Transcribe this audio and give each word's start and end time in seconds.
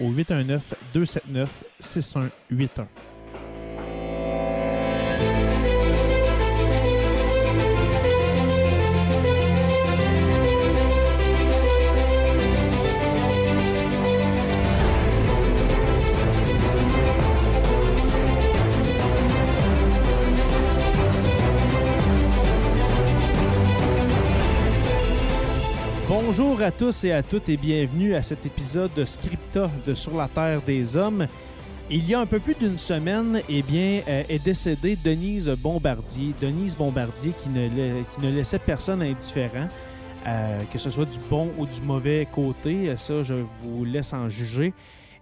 au 0.00 0.10
819 0.10 0.74
279 0.92 1.64
6181. 1.80 2.88
À 26.64 26.70
tous 26.70 27.04
et 27.04 27.12
à 27.12 27.22
toutes 27.22 27.50
et 27.50 27.58
bienvenue 27.58 28.14
à 28.14 28.22
cet 28.22 28.46
épisode 28.46 28.90
de 28.94 29.04
Scripta 29.04 29.70
de 29.86 29.92
Sur 29.92 30.16
la 30.16 30.28
Terre 30.28 30.62
des 30.62 30.96
Hommes. 30.96 31.26
Il 31.90 32.08
y 32.08 32.14
a 32.14 32.20
un 32.20 32.24
peu 32.24 32.40
plus 32.40 32.54
d'une 32.54 32.78
semaine, 32.78 33.42
eh 33.50 33.60
bien, 33.60 34.00
euh, 34.08 34.22
est 34.30 34.42
décédée 34.42 34.96
Denise 34.96 35.50
Bombardier. 35.50 36.32
Denise 36.40 36.74
Bombardier 36.74 37.32
qui 37.42 37.50
ne, 37.50 38.30
laissait 38.30 38.58
personne 38.58 39.02
indifférent, 39.02 39.68
euh, 40.26 40.58
que 40.72 40.78
ce 40.78 40.88
soit 40.88 41.04
du 41.04 41.18
bon 41.28 41.50
ou 41.58 41.66
du 41.66 41.82
mauvais 41.82 42.26
côté. 42.32 42.96
Ça, 42.96 43.22
je 43.22 43.34
vous 43.60 43.84
laisse 43.84 44.14
en 44.14 44.30
juger. 44.30 44.72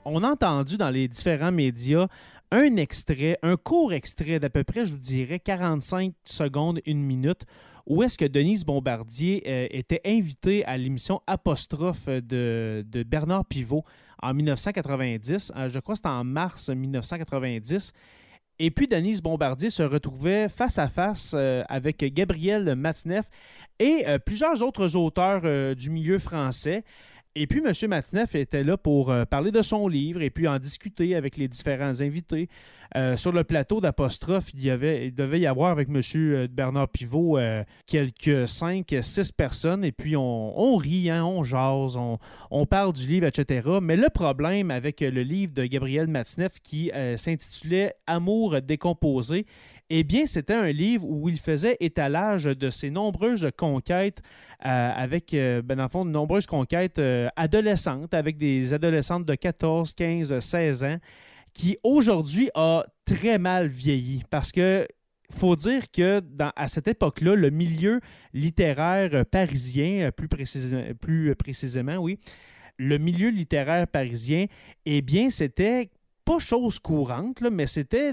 On 0.05 0.22
a 0.22 0.28
entendu 0.28 0.77
dans 0.77 0.91
les 0.91 1.09
différents 1.09 1.50
médias 1.50 2.06
un 2.53 2.77
extrait, 2.77 3.37
un 3.43 3.56
court 3.56 3.93
extrait 3.93 4.38
d'à 4.38 4.49
peu 4.49 4.62
près, 4.62 4.84
je 4.84 4.93
vous 4.93 4.99
dirais, 4.99 5.41
45 5.41 6.12
secondes, 6.25 6.81
une 6.87 7.03
minute, 7.03 7.47
où 7.87 8.03
est-ce 8.03 8.16
que 8.16 8.25
Denise 8.25 8.65
Bombardier 8.65 9.43
euh, 9.47 9.66
était 9.70 10.00
invitée 10.04 10.65
à 10.65 10.76
l'émission 10.76 11.20
Apostrophe 11.26 12.06
de, 12.06 12.84
Bernard 13.06 13.44
Pivot 13.47 13.84
en 14.22 14.34
1990. 14.34 15.53
Euh, 15.56 15.69
je 15.69 15.78
crois 15.78 15.94
que 15.94 15.98
c'était 15.98 16.09
en 16.09 16.25
mars 16.25 16.69
1990. 16.69 17.93
Et 18.59 18.70
puis 18.70 18.87
Denise 18.87 19.22
Bombardier 19.22 19.70
se 19.70 19.82
retrouvait 19.82 20.48
face 20.48 20.78
à 20.78 20.88
face 20.88 21.32
euh, 21.34 21.65
avec 21.69 22.04
Gabriel 22.15 22.75
Matineff 22.76 23.28
et 23.78 24.04
plusieurs 24.25 24.62
autres 24.62 24.94
auteurs 24.94 25.75
du 25.75 25.91
milieu 25.91 26.20
français. 26.20 26.84
Et 27.34 27.47
puis, 27.47 27.62
M. 27.65 27.72
Matineff 27.88 28.34
était 28.34 28.62
là 28.62 28.76
pour 28.76 29.10
euh, 29.10 29.25
parler 29.25 29.50
de 29.50 29.62
son 29.62 29.88
livre 29.88 30.20
et 30.20 30.28
puis 30.28 30.47
en 30.47 30.59
discuter 30.59 31.15
avec 31.15 31.38
les 31.38 31.48
différents 31.48 32.03
invités. 32.03 32.48
Euh, 32.94 33.16
sur 33.16 33.32
le 33.32 33.43
plateau 33.43 33.81
d'Apostrophe, 33.81 34.53
il, 34.53 34.62
y 34.62 34.69
avait, 34.69 35.06
il 35.06 35.15
devait 35.15 35.41
y 35.41 35.47
avoir 35.47 35.70
avec 35.70 35.88
M. 35.88 36.03
Euh, 36.15 36.47
Bernard 36.50 36.91
Pivot 36.91 37.38
quelques 37.87 38.47
cinq, 38.47 38.94
six 39.00 39.32
personnes. 39.32 39.82
Et 39.82 39.93
puis, 39.93 40.15
on, 40.15 40.76
rit, 40.76 41.09
hein, 41.09 41.25
on 41.25 41.43
jase, 41.43 41.97
on, 41.97 42.19
on, 42.50 42.66
parle 42.66 42.93
du 42.93 43.06
livre, 43.06 43.26
etc. 43.26 43.66
Mais 43.81 43.97
le 43.97 44.10
problème 44.10 44.70
avec 44.70 45.00
le 45.00 45.22
livre 45.22 45.54
de 45.54 45.64
Gabriel 45.64 46.09
Matineff 46.09 46.60
qui 46.62 46.91
s'intitulait 47.16 47.94
Amour 48.06 48.60
décomposé, 48.60 49.47
eh 49.95 50.05
bien, 50.05 50.25
c'était 50.25 50.55
un 50.55 50.73
livre 50.73 51.07
où 51.07 51.29
il 51.29 51.39
faisait 51.39 51.77
étalage 51.79 52.45
de 52.45 52.71
ses 52.71 52.89
nombreuses 52.89 53.51
conquêtes 53.59 54.23
euh, 54.65 54.91
avec, 54.97 55.35
euh, 55.35 55.61
ben, 55.61 55.77
dans 55.77 55.91
fond, 55.91 56.07
de 56.07 56.11
nombreuses 56.11 56.47
conquêtes 56.47 56.99
euh, 56.99 57.29
adolescentes, 57.37 58.15
avec 58.15 58.39
des 58.39 58.73
adolescentes 58.73 59.27
de 59.27 59.35
14, 59.35 59.93
15, 59.93 60.39
16 60.39 60.85
ans, 60.85 60.97
qui 61.53 61.77
aujourd'hui 61.83 62.49
a 62.55 62.87
très 63.05 63.37
mal 63.37 63.69
vieilli. 63.69 64.23
Parce 64.31 64.51
que 64.51 64.89
faut 65.31 65.57
dire 65.57 65.91
que 65.91 66.23
à 66.57 66.69
cette 66.69 66.89
époque-là, 66.89 67.35
le 67.35 67.51
milieu 67.51 68.01
littéraire 68.33 69.27
parisien, 69.27 70.11
plus 70.11 71.35
précisément, 71.37 71.97
oui, 71.97 72.19
le 72.79 72.97
milieu 72.97 73.29
littéraire 73.29 73.87
parisien, 73.87 74.47
eh 74.87 75.03
bien, 75.03 75.29
c'était 75.29 75.91
pas 76.25 76.38
chose 76.38 76.78
courante, 76.78 77.43
mais 77.50 77.66
c'était 77.66 78.12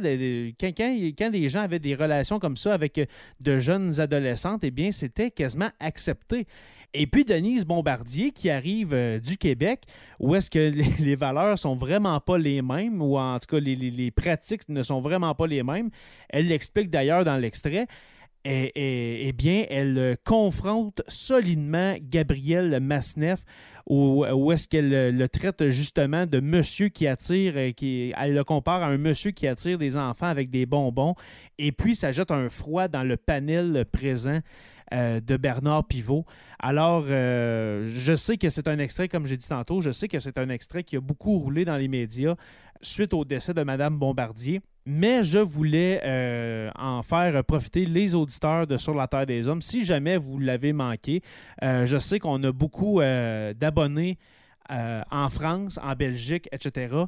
quand, 0.59 1.30
des 1.30 1.50
gens 1.50 1.62
avaient 1.62 1.80
des 1.80 1.96
relations 1.96 2.40
comme 2.40 2.58
ça 2.58 2.74
avec 2.74 2.97
euh, 2.97 3.06
de 3.40 3.59
jeunes 3.59 4.00
adolescentes, 4.00 4.64
eh 4.64 4.72
bien, 4.72 4.92
c'était 4.92 5.31
quasiment 5.31 5.70
accepté. 5.80 6.48
Et 6.94 7.06
puis 7.06 7.24
Denise 7.24 7.66
Bombardier 7.66 8.31
qui 8.31 8.50
arrive 8.50 8.94
euh, 8.94 9.19
du 9.19 9.38
Québec, 9.38 9.84
où 10.19 10.36
est-ce 10.36 10.50
que 10.50 10.59
les, 11.03 11.16
valeurs 11.16 11.59
sont 11.59 11.75
vraiment 11.75 12.19
pas 12.19 12.38
les 12.38 12.62
mêmes, 12.62 13.02
ou 13.02 13.18
en 13.18 13.38
tout 13.40 13.56
cas 13.56 13.59
les, 13.59 13.75
les 13.75 14.12
pratiques 14.12 14.68
ne 14.69 14.81
sont 14.81 15.00
vraiment 15.00 15.36
pas 15.36 15.48
les 15.48 15.62
mêmes. 15.62 15.90
Elle 16.30 16.48
l'explique 16.48 16.90
d'ailleurs 16.90 17.24
dans 17.24 17.38
l'extrait. 17.38 17.88
Eh 18.46 19.34
bien, 19.38 19.66
elle 19.69 20.18
confronte 20.24 21.02
solidement 21.09 21.96
Gabriel 22.02 22.80
Masneff 22.80 23.44
ou, 23.90 24.52
est-ce 24.52 24.68
qu'elle 24.68 25.16
le 25.16 25.30
traite 25.30 25.70
justement 25.70 26.28
de 26.28 26.40
monsieur 26.40 26.90
qui 26.90 27.08
attire, 27.08 27.54
euh, 27.56 27.72
qui, 27.72 28.14
elle 28.18 28.36
le 28.36 28.44
compare 28.44 28.84
à 28.84 28.86
un 28.86 28.98
monsieur 28.98 29.32
qui 29.32 29.48
attire 29.48 29.80
des 29.80 29.98
enfants 29.98 30.28
avec 30.28 30.52
des 30.52 30.68
bonbons, 30.68 31.16
et 31.58 31.72
puis 31.72 31.96
ça 31.96 32.12
jette 32.12 32.30
un 32.30 32.50
froid 32.50 32.88
dans 32.88 33.04
le 33.04 33.18
panel 33.18 33.86
présent. 33.92 34.42
Euh, 34.92 35.20
de 35.20 35.38
Bernard 35.38 35.86
Pivot. 35.86 36.26
Alors, 36.58 37.06
euh, 37.10 37.86
je 37.88 38.16
sais 38.16 38.38
que 38.38 38.50
c'est 38.50 38.68
un 38.68 38.80
extrait, 38.80 39.08
comme 39.08 39.28
j'ai 39.28 39.38
dit 39.38 39.48
tantôt, 39.48 39.82
je 39.82 39.92
sais 39.92 40.08
que 40.08 40.18
c'est 40.18 40.40
un 40.40 40.50
extrait 40.50 40.84
qui 40.84 40.96
a 40.96 41.00
beaucoup 41.00 41.38
roulé 41.38 41.64
dans 41.64 41.78
les 41.78 41.88
médias 41.88 42.34
suite 42.82 43.14
au 43.14 43.24
décès 43.24 43.54
de 43.54 43.62
Madame 43.62 44.00
Bombardier 44.00 44.62
mais 44.86 45.24
je 45.24 45.40
voulais 45.40 46.02
euh, 46.04 46.70
en 46.78 47.02
faire 47.04 47.44
profiter 47.44 47.86
les 47.86 48.16
auditeurs 48.16 48.68
de 48.68 48.78
Sur 48.78 48.96
la 48.96 49.08
Terre 49.08 49.26
des 49.26 49.48
Hommes. 49.48 49.62
Si 49.62 49.86
jamais 49.86 50.18
vous 50.18 50.40
l'avez 50.40 50.74
manqué, 50.74 51.22
euh, 51.64 51.86
je 51.86 51.98
sais 51.98 52.20
qu'on 52.20 52.44
a 52.44 52.52
beaucoup 52.52 53.02
euh, 53.02 53.54
d'abonnés. 53.54 54.18
en 54.70 55.30
France, 55.30 55.80
en 55.81 55.96
Belgique, 55.96 56.48
etc., 56.52 57.06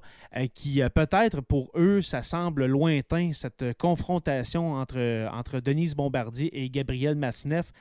qui 0.56 0.81
peut-être 0.95 1.41
pour 1.41 1.69
eux, 1.75 2.01
ça 2.01 2.23
semble 2.23 2.65
lointain, 2.65 3.33
cette 3.33 3.77
confrontation 3.77 4.74
entre, 4.74 5.29
entre 5.31 5.59
Denise 5.59 5.95
Bombardier 5.95 6.50
et 6.59 6.71
Gabriel 6.71 7.15
Massineff. 7.15 7.71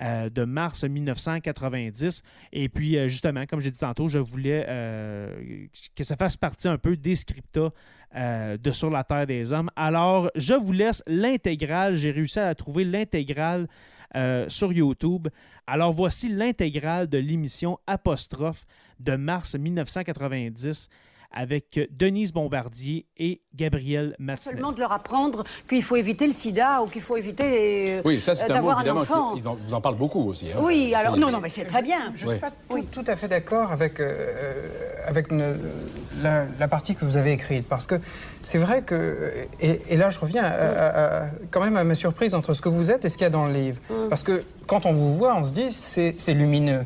De 0.00 0.44
mars 0.44 0.84
1990. 0.84 2.22
Et 2.52 2.68
puis, 2.68 2.96
justement, 3.08 3.44
comme 3.46 3.60
j'ai 3.60 3.70
dit 3.70 3.78
tantôt, 3.78 4.08
je 4.08 4.18
voulais 4.18 4.64
que 5.94 6.04
ça 6.04 6.16
fasse 6.16 6.36
partie 6.36 6.68
un 6.68 6.78
peu 6.78 6.96
des 6.96 7.16
scriptas 7.16 7.70
euh, 8.16 8.56
de 8.56 8.72
Sur 8.72 8.90
la 8.90 9.04
Terre 9.04 9.24
des 9.24 9.52
Hommes. 9.52 9.70
Alors, 9.76 10.32
je 10.34 10.54
vous 10.54 10.72
laisse 10.72 11.00
l'intégrale. 11.06 11.94
J'ai 11.94 12.10
réussi 12.10 12.40
à 12.40 12.52
trouver 12.56 12.84
l'intégrale 12.84 13.68
euh, 14.16 14.46
sur 14.48 14.72
YouTube. 14.72 15.28
Alors, 15.68 15.92
voici 15.92 16.28
l'intégrale 16.28 17.08
de 17.08 17.18
l'émission 17.18 17.78
Apostrophe 17.86 18.66
de 18.98 19.14
mars 19.14 19.54
1990 19.54 20.88
avec 21.32 21.80
Denise 21.90 22.32
Bombardier 22.32 23.06
et 23.16 23.42
Gabriel 23.54 24.16
Matzneff. 24.18 24.54
Seulement 24.54 24.72
de 24.72 24.80
leur 24.80 24.92
apprendre 24.92 25.44
qu'il 25.68 25.82
faut 25.82 25.96
éviter 25.96 26.26
le 26.26 26.32
sida 26.32 26.82
ou 26.82 26.86
qu'il 26.86 27.02
faut 27.02 27.16
éviter 27.16 28.00
oui, 28.04 28.20
ça, 28.20 28.34
c'est 28.34 28.50
un, 28.50 28.60
mot, 28.60 28.70
un 28.70 28.96
enfant. 28.96 29.34
Ils 29.36 29.48
en, 29.48 29.54
vous 29.54 29.74
en 29.74 29.80
parlent 29.80 29.96
beaucoup 29.96 30.28
aussi. 30.28 30.50
Hein. 30.50 30.58
Oui, 30.60 30.94
alors 30.94 31.16
non, 31.16 31.30
non, 31.30 31.40
mais 31.40 31.48
c'est 31.48 31.64
très 31.64 31.82
bien. 31.82 32.12
Je 32.14 32.26
ne 32.26 32.30
suis 32.30 32.40
pas 32.40 32.50
tout, 32.92 33.04
à 33.06 33.16
fait 33.16 33.28
d'accord 33.28 33.72
avec, 33.72 34.00
euh, 34.00 34.26
avec 35.06 35.28
la, 36.22 36.68
partie 36.68 36.94
que 36.94 37.04
vous 37.04 37.16
avez 37.16 37.32
écrite, 37.32 37.66
parce 37.68 37.86
que 37.86 37.96
c'est 38.42 38.58
vrai 38.58 38.82
que, 38.82 39.32
et, 39.60 39.96
là 39.96 40.10
je 40.10 40.18
reviens 40.18 40.44
quand 41.50 41.62
même 41.62 41.76
à 41.76 41.84
ma 41.84 41.94
surprise 41.94 42.34
entre 42.34 42.54
ce 42.54 42.62
que 42.62 42.68
vous 42.68 42.90
êtes 42.90 43.04
et 43.04 43.08
ce 43.08 43.16
qu'il 43.16 43.24
y 43.24 43.26
a 43.26 43.30
dans 43.30 43.46
le 43.46 43.52
livre. 43.52 43.80
Mm. 43.90 44.08
Parce 44.08 44.22
que 44.22 44.44
quand 44.66 44.86
on 44.86 44.92
vous 44.92 45.16
voit, 45.16 45.34
on 45.36 45.44
se 45.44 45.52
dit 45.52 45.72
c'est 45.72 46.34
lumineux. 46.34 46.84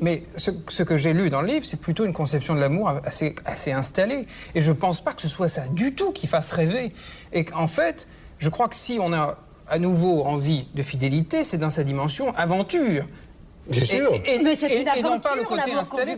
Mais 0.00 0.22
ce, 0.36 0.82
que 0.82 0.96
j'ai 0.96 1.12
lu 1.12 1.30
dans 1.30 1.40
le 1.40 1.48
livre, 1.48 1.64
c'est 1.64 1.80
plutôt 1.80 2.04
une 2.04 2.12
conception 2.12 2.54
de 2.54 2.60
l'amour 2.60 2.92
assez, 3.04 3.34
assez 3.44 3.72
installée. 3.72 4.26
Et 4.54 4.60
je 4.60 4.70
ne 4.70 4.76
pense 4.76 5.00
pas 5.00 5.14
que 5.14 5.22
ce 5.22 5.28
soit 5.28 5.48
ça 5.48 5.66
du 5.68 5.94
tout 5.94 6.12
qui 6.12 6.26
fasse 6.26 6.52
rêver. 6.52 6.92
Et 7.32 7.44
qu'en 7.44 7.66
fait, 7.66 8.06
je 8.38 8.48
crois 8.50 8.68
que 8.68 8.74
si 8.74 8.98
on 9.00 9.12
a 9.12 9.38
à 9.68 9.78
nouveau 9.78 10.22
envie 10.24 10.66
de 10.74 10.82
fidélité, 10.82 11.44
c'est 11.44 11.56
dans 11.56 11.70
sa 11.70 11.82
dimension 11.82 12.34
aventure. 12.36 13.04
Bien 13.68 13.84
sûr. 13.84 14.14
Et, 14.26 14.44
Mais 14.44 14.54
c'est 14.54 14.80
une 14.80 14.88
aventure, 14.88 15.10
non 15.10 15.18
pas 15.18 15.34
le 15.34 15.44
côté 15.44 15.72
installé 15.72 16.16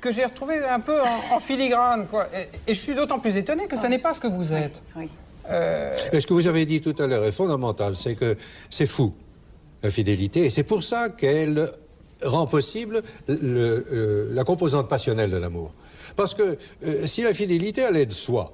que 0.00 0.12
j'ai 0.12 0.24
retrouvé 0.24 0.62
un 0.64 0.80
peu 0.80 1.00
en, 1.32 1.40
filigrane. 1.40 2.06
Quoi. 2.06 2.26
Et, 2.66 2.74
je 2.74 2.80
suis 2.80 2.94
d'autant 2.94 3.18
plus 3.18 3.36
étonné 3.36 3.66
que 3.66 3.76
ce 3.76 3.86
n'est 3.86 3.98
pas 3.98 4.12
ce 4.12 4.20
que 4.20 4.28
vous 4.28 4.52
êtes. 4.52 4.82
Oui. 4.96 5.08
Euh... 5.50 5.94
ce 6.12 6.26
que 6.26 6.32
vous 6.32 6.46
avez 6.46 6.64
dit 6.64 6.80
tout 6.80 6.94
à 6.98 7.06
l'heure 7.06 7.24
est 7.24 7.32
fondamental, 7.32 7.96
c'est 7.96 8.14
que 8.14 8.36
c'est 8.70 8.86
fou, 8.86 9.12
la 9.82 9.90
fidélité, 9.90 10.46
et 10.46 10.50
c'est 10.50 10.62
pour 10.62 10.82
ça 10.82 11.10
qu'elle 11.10 11.68
rend 12.22 12.46
possible 12.46 13.02
la 13.28 14.44
composante 14.44 14.88
passionnelle 14.88 15.30
de 15.30 15.36
l'amour. 15.36 15.72
Parce 16.16 16.34
que 16.34 16.42
euh, 16.84 17.06
si 17.06 17.22
la 17.22 17.34
fidélité 17.34 17.84
allait 17.84 18.06
de 18.06 18.12
soi, 18.12 18.52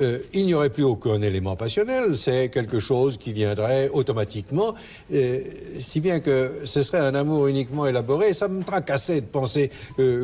euh, 0.00 0.18
il 0.32 0.46
n'y 0.46 0.54
aurait 0.54 0.70
plus 0.70 0.84
aucun 0.84 1.20
élément 1.20 1.56
passionnel, 1.56 2.16
c'est 2.16 2.48
quelque 2.48 2.78
chose 2.78 3.18
qui 3.18 3.34
viendrait 3.34 3.90
automatiquement, 3.92 4.72
euh, 5.12 5.40
si 5.78 6.00
bien 6.00 6.20
que 6.20 6.60
ce 6.64 6.82
serait 6.82 7.00
un 7.00 7.14
amour 7.14 7.48
uniquement 7.48 7.86
élaboré, 7.86 8.32
ça 8.32 8.48
me 8.48 8.62
tracassait 8.64 9.20
de 9.20 9.26
penser 9.26 9.70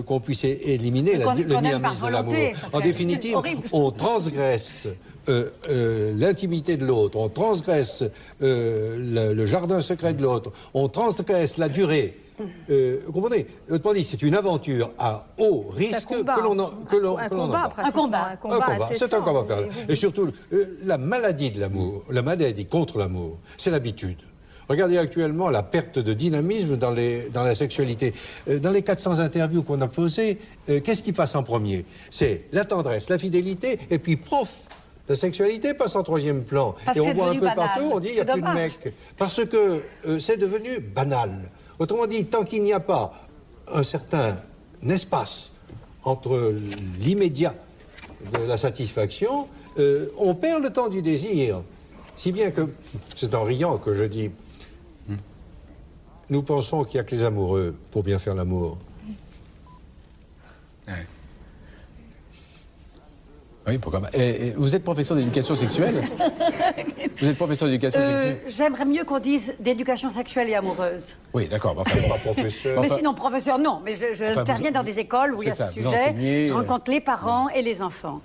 qu'on 0.06 0.19
puisse 0.21 0.44
éliminer 0.44 1.19
la, 1.19 1.35
le 1.35 1.44
dynamisme 1.44 2.06
de 2.06 2.12
l'amour. 2.12 2.35
En 2.73 2.81
définitive, 2.81 3.37
on 3.73 3.91
transgresse 3.91 4.88
l'intimité 5.29 6.79
de 6.79 6.87
l'autre, 6.87 7.19
on 7.19 7.29
transgresse 7.29 8.03
le, 8.41 9.44
jardin 9.44 9.83
secret 9.83 10.15
de 10.15 10.23
l'autre, 10.23 10.53
on 10.73 10.88
transgresse 10.88 11.59
la 11.59 11.69
durée. 11.69 12.17
Euh, 12.71 13.00
vous 13.06 13.12
comprenez 13.12 13.47
Autrement 13.71 13.94
dit, 13.94 14.05
c'est 14.05 14.23
une 14.23 14.35
aventure 14.35 14.91
à 14.99 15.27
haut 15.38 15.67
risque 15.71 16.09
que 16.09 16.41
l'on 16.41 16.56
que 16.85 16.97
l'on 16.97 17.19
un, 17.19 17.29
combat, 17.29 17.73
un 17.77 17.91
combat, 17.91 18.31
un 18.33 18.37
combat, 18.37 18.88
c'est 18.93 19.12
un 19.12 19.21
combat. 19.21 19.59
Et 19.88 19.94
surtout, 19.94 20.31
euh, 20.53 20.79
la 20.85 20.99
maladie 20.99 21.50
de 21.50 21.61
l'amour, 21.61 22.05
la 22.11 22.23
maladie 22.23 22.67
contre 22.67 22.99
l'amour, 22.99 23.38
c'est 23.56 23.71
l'habitude. 23.71 24.19
Regardez 24.69 24.99
actuellement 24.99 25.49
la 25.49 25.62
perte 25.62 26.00
de 26.00 26.12
dynamisme 26.12 26.77
dans, 26.77 26.91
les, 26.91 27.29
dans 27.29 27.44
la 27.44 27.55
sexualité. 27.55 28.12
Euh, 28.49 28.59
dans 28.59 28.73
les 28.73 28.83
400 28.83 29.21
interviews 29.21 29.62
qu'on 29.62 29.81
a 29.81 29.88
posées, 29.88 30.38
qu'est-ce 30.67 31.03
qui 31.03 31.12
passe 31.12 31.37
en 31.37 31.43
premier? 31.44 31.87
C'est 32.11 32.47
la 32.53 32.65
tendresse, 32.65 33.09
la 33.09 33.19
fidélité, 33.19 33.79
et 33.91 33.99
puis 33.99 34.17
prof, 34.17 34.62
la 35.09 35.15
sexualité 35.15 35.73
passe 35.73 35.94
en 35.94 36.03
troisième 36.03 36.43
plan. 36.43 36.75
et 36.94 37.00
on 37.00 37.15
voit 37.15 37.31
un 37.31 37.38
peu 37.38 37.47
partout, 37.55 37.88
on 37.93 38.00
dit 38.00 38.09
il 38.09 38.15
n'y 38.15 38.21
a 38.21 38.25
plus 38.25 38.43
de 38.43 38.49
mecs. 38.49 38.93
Parce 39.17 39.44
que 39.44 39.81
c'est 40.19 40.37
devenu 40.37 40.81
banal. 40.81 41.50
Autrement 41.78 42.06
dit, 42.06 42.25
tant 42.26 42.44
qu'il 42.44 42.62
n'y 42.62 42.73
a 42.73 42.81
pas 42.81 43.12
un 43.73 43.82
certain 43.82 44.37
espace 44.88 45.52
entre 46.05 46.55
l'immédiat 46.99 47.55
de 48.32 48.38
la 48.38 48.56
satisfaction, 48.56 49.49
euh, 49.78 50.08
on 50.19 50.34
perd 50.34 50.62
le 50.62 50.70
temps 50.70 50.88
du 50.88 51.02
désir. 51.02 51.62
Si 52.17 52.32
bien 52.32 52.50
que, 52.50 52.62
c'est 53.14 53.34
en 53.34 53.44
riant 53.44 53.76
que 53.78 53.93
je 53.93 54.05
dis, 54.05 54.31
nous 56.31 56.43
pensons 56.43 56.84
qu'il 56.84 56.94
n'y 56.94 57.00
a 57.00 57.05
que 57.05 57.14
les 57.14 57.25
amoureux 57.25 57.76
pour 57.90 58.02
bien 58.02 58.19
faire 58.19 58.34
l'amour. 58.34 58.78
Oui, 63.66 63.78
pourquoi 63.78 64.00
pas. 64.00 64.10
Et, 64.14 64.54
vous 64.56 64.74
êtes 64.74 64.84
professeur 64.84 65.16
d'éducation 65.16 65.56
sexuelle 65.56 66.02
Vous 67.20 67.28
êtes 67.28 67.36
professeur 67.36 67.68
d'éducation 67.68 68.00
euh, 68.00 68.06
sexuelle 68.06 68.38
J'aimerais 68.46 68.84
mieux 68.84 69.04
qu'on 69.04 69.18
dise 69.18 69.54
d'éducation 69.58 70.08
sexuelle 70.08 70.48
et 70.50 70.54
amoureuse. 70.54 71.16
Oui, 71.34 71.48
d'accord. 71.48 71.74
pas 71.74 71.84
professeur. 71.84 72.80
Mais 72.80 72.88
sinon, 72.88 73.14
professeur, 73.14 73.58
non. 73.58 73.80
Mais 73.84 73.94
je, 73.94 74.14
je 74.14 74.70
dans 74.70 74.82
des 74.82 74.98
écoles 74.98 75.34
où 75.34 75.42
il 75.42 75.48
y 75.48 75.50
a 75.50 75.54
ce 75.54 75.72
sujet. 75.72 76.44
Je 76.44 76.52
rencontre 76.52 76.90
les 76.90 77.00
parents 77.00 77.48
et 77.48 77.62
les 77.62 77.82
enfants. 77.82 78.20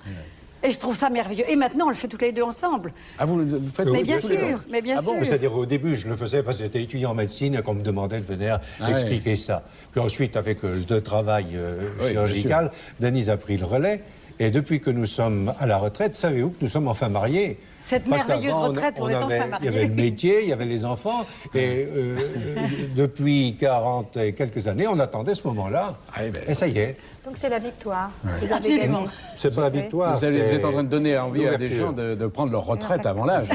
Et 0.63 0.69
je 0.69 0.77
trouve 0.77 0.95
ça 0.95 1.09
merveilleux. 1.09 1.45
Et 1.49 1.55
maintenant, 1.55 1.85
on 1.87 1.89
le 1.89 1.95
fait 1.95 2.07
toutes 2.07 2.21
les 2.21 2.31
deux 2.31 2.43
ensemble. 2.43 2.93
Ah, 3.17 3.25
vous, 3.25 3.39
le 3.39 3.45
faites 3.73 3.89
Mais 3.89 4.03
bien 4.03 4.19
sûr, 4.19 4.59
mais 4.69 4.83
bien 4.83 4.97
ah 4.99 5.01
sûr. 5.01 5.13
C'est-à-dire, 5.21 5.55
au 5.55 5.65
début, 5.65 5.95
je 5.95 6.07
le 6.07 6.15
faisais 6.15 6.43
parce 6.43 6.57
que 6.57 6.63
j'étais 6.63 6.83
étudiant 6.83 7.11
en 7.11 7.15
médecine 7.15 7.55
et 7.55 7.63
qu'on 7.63 7.73
me 7.73 7.81
demandait 7.81 8.19
de 8.19 8.25
venir 8.25 8.59
ah 8.79 8.91
expliquer 8.91 9.37
ça. 9.37 9.63
Puis 9.91 9.99
ensuite, 9.99 10.37
avec 10.37 10.59
le 10.61 11.01
travail 11.01 11.47
euh, 11.55 11.89
chirurgical, 11.99 12.71
Denise 12.99 13.31
a 13.31 13.37
pris 13.37 13.57
le 13.57 13.65
relais. 13.65 14.03
Et 14.39 14.49
depuis 14.49 14.79
que 14.79 14.89
nous 14.89 15.05
sommes 15.05 15.53
à 15.59 15.65
la 15.65 15.77
retraite, 15.77 16.15
savez-vous 16.15 16.51
que 16.51 16.57
nous 16.61 16.67
sommes 16.67 16.87
enfin 16.87 17.09
mariés? 17.09 17.57
Cette 17.79 18.07
merveilleuse 18.07 18.53
retraite, 18.53 18.95
on, 18.99 19.09
est 19.09 19.15
enfin 19.15 19.47
mariés. 19.47 19.67
Il 19.69 19.73
y 19.73 19.75
avait 19.75 19.87
le 19.87 19.93
métier, 19.93 20.43
il 20.43 20.49
y 20.49 20.53
avait 20.53 20.65
les 20.65 20.85
enfants, 20.85 21.25
et 21.53 21.87
euh, 21.95 22.15
depuis 22.95 23.57
40 23.59 24.17
et 24.17 24.33
quelques 24.33 24.67
années, 24.67 24.87
on 24.87 24.99
attendait 24.99 25.35
ce 25.35 25.47
moment-là. 25.47 25.97
Ah, 26.13 26.21
ben, 26.31 26.43
et 26.47 26.53
ça 26.53 26.67
y 26.67 26.77
est. 26.77 26.97
Donc 27.25 27.35
c'est 27.37 27.49
la 27.49 27.59
victoire. 27.59 28.11
Absolument. 28.27 29.05
C'est 29.37 29.53
pas 29.53 29.61
la 29.61 29.69
victoire. 29.69 30.17
Vous, 30.17 30.25
êtes 30.25 30.65
en 30.65 30.71
train 30.71 30.83
de 30.83 30.89
donner 30.89 31.17
envie 31.17 31.47
à 31.47 31.57
des 31.57 31.67
gens 31.67 31.91
de, 31.91 32.27
prendre 32.27 32.51
leur 32.51 32.65
retraite 32.65 33.05
avant 33.05 33.25
l'âge. 33.25 33.49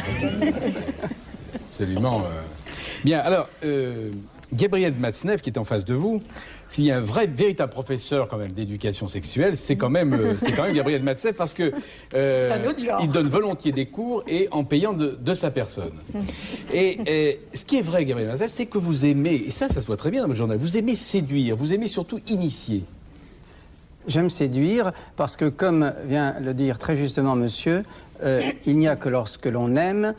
Absolument. 1.71 2.21
Euh. 2.21 2.43
Bien, 3.05 3.21
alors, 3.21 3.49
euh, 3.65 4.11
Gabriel 4.53 4.95
Matzneff, 4.95 5.43
qui 5.43 5.51
est 5.51 5.59
en 5.59 5.65
face 5.65 5.85
de 5.85 5.95
vous, 5.95 6.23
s'il 6.69 6.85
y 6.85 6.91
a 6.91 6.99
un 6.99 7.01
vrai, 7.01 7.27
véritable 7.27 7.73
professeur 7.73 8.29
quand 8.29 8.37
même 8.37 8.53
d'éducation 8.53 9.09
sexuelle, 9.09 9.57
c'est 9.57 9.77
quand 9.77 9.91
même, 9.91 10.15
euh, 10.15 10.35
c'est 10.37 10.53
quand 10.53 10.65
même 10.65 10.75
Gabriel 10.75 11.03
Matzef 11.03 11.37
parce 11.37 11.55
que 11.55 11.73
euh, 12.15 12.57
il 13.03 13.11
donne 13.11 13.29
volontiers 13.29 13.73
des 13.73 13.87
cours 13.87 14.23
et 14.27 14.49
en 14.51 14.65
payant 14.65 14.93
de, 14.93 15.35
sa 15.35 15.51
personne. 15.51 15.93
Et, 16.73 17.41
ce 17.55 17.65
qui 17.65 17.79
est 17.79 17.83
vrai, 17.83 18.05
Gabriel 18.05 18.31
Matzef, 18.31 18.49
c'est 18.49 18.67
que 18.67 18.79
vous 18.79 19.07
aimez, 19.07 19.35
et 19.47 19.51
ça, 19.51 19.69
ça 19.69 19.81
se 19.81 19.87
voit 19.87 19.97
très 19.97 20.11
bien 20.11 20.23
dans 20.23 20.29
votre 20.29 20.39
journal, 20.39 20.59
vous 20.59 20.77
aimez 20.77 20.97
séduire, 20.97 21.57
vous 21.57 21.73
aimez 21.73 21.89
surtout 21.89 22.21
initier. 22.29 22.85
J'aime 24.07 24.31
séduire 24.31 24.93
parce 25.17 25.37
que, 25.37 25.47
comme 25.47 25.93
vient 26.05 26.37
le 26.41 26.55
dire 26.55 26.79
très 26.79 26.95
justement 26.95 27.35
monsieur, 27.35 27.83
euh, 28.23 28.41
il 28.65 28.79
n'y 28.79 28.89
a 28.89 28.97
que 28.97 29.09
lorsque 29.09 29.47
l'on 29.47 29.75
aime 29.75 30.15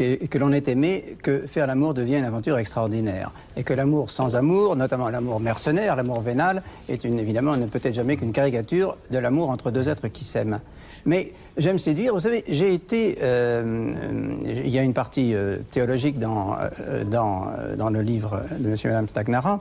que, 0.00 0.38
l'on 0.38 0.52
est 0.52 0.68
aimé, 0.68 1.16
que 1.22 1.46
faire 1.46 1.66
l'amour 1.66 1.94
devient 1.94 2.16
une 2.16 2.24
aventure 2.24 2.58
extraordinaire. 2.58 3.30
Et 3.56 3.64
que 3.64 3.74
l'amour 3.74 4.10
sans 4.10 4.36
amour, 4.36 4.76
notamment 4.76 5.08
l'amour 5.10 5.40
mercenaire, 5.40 5.96
l'amour 5.96 6.20
vénal, 6.20 6.62
est 6.88 7.04
une, 7.04 7.18
évidemment 7.18 7.56
ne 7.56 7.66
peut 7.66 7.80
être 7.82 7.94
jamais 7.94 8.16
qu'une 8.16 8.32
caricature 8.32 8.96
de 9.10 9.18
l'amour 9.18 9.50
entre 9.50 9.70
deux 9.70 9.88
êtres 9.88 10.08
qui 10.08 10.24
s'aiment. 10.24 10.60
Mais 11.06 11.32
j'aime 11.56 11.78
séduire. 11.78 12.14
Vous 12.14 12.20
savez, 12.20 12.44
j'ai 12.48 12.74
été. 12.74 13.18
Euh, 13.22 14.34
il 14.44 14.68
y 14.68 14.78
a 14.78 14.82
une 14.82 14.92
partie 14.92 15.34
euh, 15.34 15.58
théologique 15.70 16.18
dans, 16.18 16.54
euh, 16.54 17.04
dans, 17.04 17.46
dans, 17.76 17.90
le 17.90 18.02
livre 18.02 18.42
de 18.58 18.68
M. 18.68 18.76
et 18.84 18.88
Mme 18.88 19.08
Stagnara. 19.08 19.60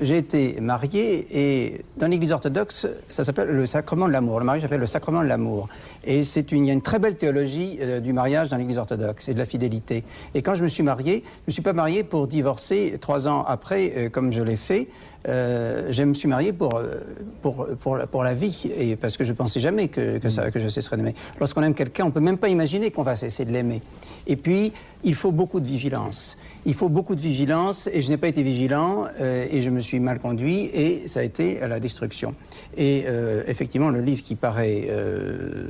j'ai 0.00 0.18
été 0.18 0.58
marié 0.60 1.26
et 1.30 1.84
dans 1.96 2.06
l'Église 2.06 2.32
orthodoxe, 2.32 2.86
ça 3.08 3.24
s'appelle 3.24 3.48
le 3.48 3.66
sacrement 3.66 4.06
de 4.06 4.12
l'amour. 4.12 4.38
Le 4.38 4.46
mariage 4.46 4.62
s'appelle 4.62 4.80
le 4.80 4.86
sacrement 4.86 5.22
de 5.22 5.28
l'amour. 5.28 5.68
Et 6.04 6.22
c'est 6.22 6.52
une, 6.52 6.64
il 6.64 6.68
y 6.68 6.70
a 6.70 6.74
une 6.74 6.82
très 6.82 6.98
belle 6.98 7.16
théologie 7.16 7.78
du 8.02 8.12
mariage 8.12 8.48
dans 8.48 8.56
l'Église 8.56 8.78
orthodoxe 8.78 9.28
et 9.28 9.34
de 9.34 9.38
la 9.38 9.46
fidélité. 9.46 10.04
Et 10.34 10.42
quand 10.42 10.54
je 10.54 10.62
me 10.62 10.68
suis 10.68 10.82
marié, 10.82 11.22
je 11.22 11.28
ne 11.28 11.46
me 11.48 11.52
suis 11.52 11.62
pas 11.62 11.72
marié 11.72 12.04
pour 12.04 12.26
divorcer 12.26 12.96
trois 13.00 13.28
ans 13.28 13.44
après, 13.46 14.10
comme 14.10 14.32
je 14.32 14.42
l'ai 14.42 14.56
fait. 14.56 14.88
Euh, 15.28 15.86
je 15.90 16.02
me 16.04 16.14
suis 16.14 16.28
marié 16.28 16.52
pour, 16.52 16.76
euh, 16.76 17.00
pour, 17.42 17.66
pour, 17.78 17.98
pour, 17.98 18.22
la 18.22 18.34
vie, 18.34 18.70
et 18.76 18.96
parce 18.96 19.16
que 19.16 19.24
je 19.24 19.32
ne 19.32 19.36
pensais 19.36 19.60
jamais 19.60 19.88
que, 19.88 20.18
que, 20.18 20.28
ça, 20.28 20.50
que 20.50 20.60
je 20.60 20.68
cesserais 20.68 20.96
d'aimer. 20.96 21.14
Lorsqu'on 21.40 21.62
aime 21.62 21.74
quelqu'un, 21.74 22.04
on 22.04 22.08
ne 22.08 22.12
peut 22.12 22.20
même 22.20 22.38
pas 22.38 22.48
imaginer 22.48 22.90
qu'on 22.90 23.02
va 23.02 23.16
cesser 23.16 23.44
de 23.44 23.52
l'aimer. 23.52 23.82
Et 24.26 24.36
puis, 24.36 24.72
il 25.04 25.14
faut 25.14 25.32
beaucoup 25.32 25.60
de 25.60 25.66
vigilance. 25.66 26.36
Il 26.64 26.74
faut 26.74 26.88
beaucoup 26.88 27.14
de 27.14 27.20
vigilance, 27.20 27.88
et 27.92 28.00
je 28.00 28.08
n'ai 28.08 28.16
pas 28.16 28.28
été 28.28 28.42
vigilant, 28.42 29.04
euh, 29.20 29.46
et 29.50 29.62
je 29.62 29.70
me 29.70 29.80
suis 29.80 30.00
mal 30.00 30.18
conduit, 30.18 30.70
et 30.72 31.06
ça 31.06 31.20
a 31.20 31.22
été 31.22 31.60
la 31.60 31.80
destruction. 31.80 32.34
Et 32.76 33.04
effectivement, 33.46 33.90
le 33.90 34.00
livre 34.00 34.22
qui 34.22 34.34
paraît, 34.34 34.88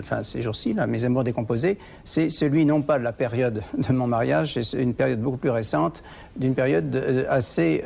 enfin, 0.00 0.22
ces 0.22 0.42
jours-ci, 0.42 0.74
là, 0.74 0.86
Mes 0.86 1.04
amours 1.04 1.24
décomposés, 1.24 1.78
c'est 2.04 2.30
celui 2.30 2.64
non 2.64 2.82
pas 2.82 2.98
de 2.98 3.04
la 3.04 3.12
période 3.12 3.62
de 3.76 3.92
mon 3.92 4.06
mariage, 4.06 4.60
c'est 4.60 4.82
une 4.82 4.94
période 4.94 5.20
beaucoup 5.20 5.36
plus 5.36 5.50
récente, 5.50 6.02
d'une 6.36 6.54
période 6.54 7.26
assez 7.28 7.82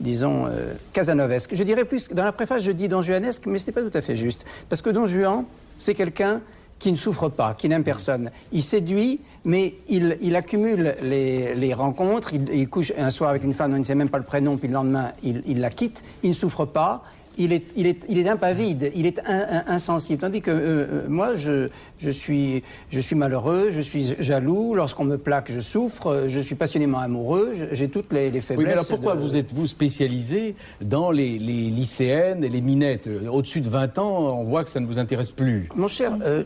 disons, 0.00 0.46
euh, 0.46 0.74
casanovesque. 0.92 1.54
Je 1.54 1.62
dirais 1.62 1.84
plus, 1.84 2.08
dans 2.08 2.24
la 2.24 2.32
préface, 2.32 2.62
je 2.62 2.70
dis 2.70 2.88
don 2.88 3.02
Juanesque, 3.02 3.46
mais 3.46 3.58
ce 3.58 3.66
n'est 3.66 3.72
pas 3.72 3.82
tout 3.82 3.96
à 3.96 4.00
fait 4.00 4.16
juste. 4.16 4.44
Parce 4.68 4.82
que 4.82 4.90
don 4.90 5.06
Juan, 5.06 5.44
c'est 5.78 5.94
quelqu'un 5.94 6.40
qui 6.78 6.92
ne 6.92 6.96
souffre 6.96 7.28
pas, 7.28 7.54
qui 7.54 7.68
n'aime 7.68 7.84
personne. 7.84 8.30
Il 8.52 8.62
séduit, 8.62 9.20
mais 9.44 9.74
il, 9.88 10.36
accumule 10.36 10.96
les, 11.02 11.74
rencontres. 11.74 12.32
Il, 12.34 12.68
couche 12.68 12.92
un 12.98 13.10
soir 13.10 13.30
avec 13.30 13.44
une 13.44 13.54
femme 13.54 13.70
dont 13.70 13.76
il 13.76 13.80
ne 13.80 13.84
sait 13.84 13.94
même 13.94 14.10
pas 14.10 14.18
le 14.18 14.24
prénom, 14.24 14.56
puis 14.56 14.68
le 14.68 14.74
lendemain, 14.74 15.12
il, 15.22 15.60
la 15.60 15.70
quitte. 15.70 16.04
Il 16.22 16.30
ne 16.30 16.34
souffre 16.34 16.64
pas. 16.64 17.02
Il 17.36 17.52
est, 17.52 17.64
il 17.76 17.86
est, 17.86 18.04
il 18.08 18.18
est 18.18 18.28
impavide, 18.28 18.90
il 18.94 19.06
est 19.06 19.20
insensible. 19.66 20.20
Tandis 20.20 20.40
que 20.40 20.50
euh, 20.50 20.56
euh, 20.56 21.02
moi, 21.08 21.34
je, 21.34 21.68
je, 21.98 22.10
suis, 22.10 22.62
je 22.88 23.00
suis 23.00 23.16
malheureux, 23.16 23.68
je 23.70 23.80
suis 23.80 24.14
jaloux. 24.18 24.74
Lorsqu'on 24.74 25.04
me 25.04 25.16
plaque, 25.16 25.50
je 25.50 25.60
souffre. 25.60 26.24
Je 26.26 26.40
suis 26.40 26.54
passionnément 26.54 26.98
amoureux. 26.98 27.52
J'ai 27.72 27.88
toutes 27.88 28.12
les, 28.12 28.30
les, 28.30 28.40
faiblesses. 28.40 28.58
Oui, 28.58 28.64
mais 28.64 28.72
alors 28.72 28.88
pourquoi 28.88 29.14
vous 29.14 29.36
êtes-vous 29.36 29.66
spécialisé 29.66 30.54
dans 30.80 31.10
les, 31.10 31.38
les, 31.38 31.70
lycéennes 31.70 32.44
et 32.44 32.48
les 32.48 32.60
minettes? 32.60 33.08
Au-dessus 33.30 33.60
de 33.60 33.68
20 33.68 33.98
ans, 33.98 34.40
on 34.40 34.44
voit 34.44 34.64
que 34.64 34.70
ça 34.70 34.80
ne 34.80 34.86
vous 34.86 34.98
intéresse 34.98 35.30
plus. 35.30 35.68
Mon 35.74 35.88
cher, 35.88 36.16
euh, 36.24 36.44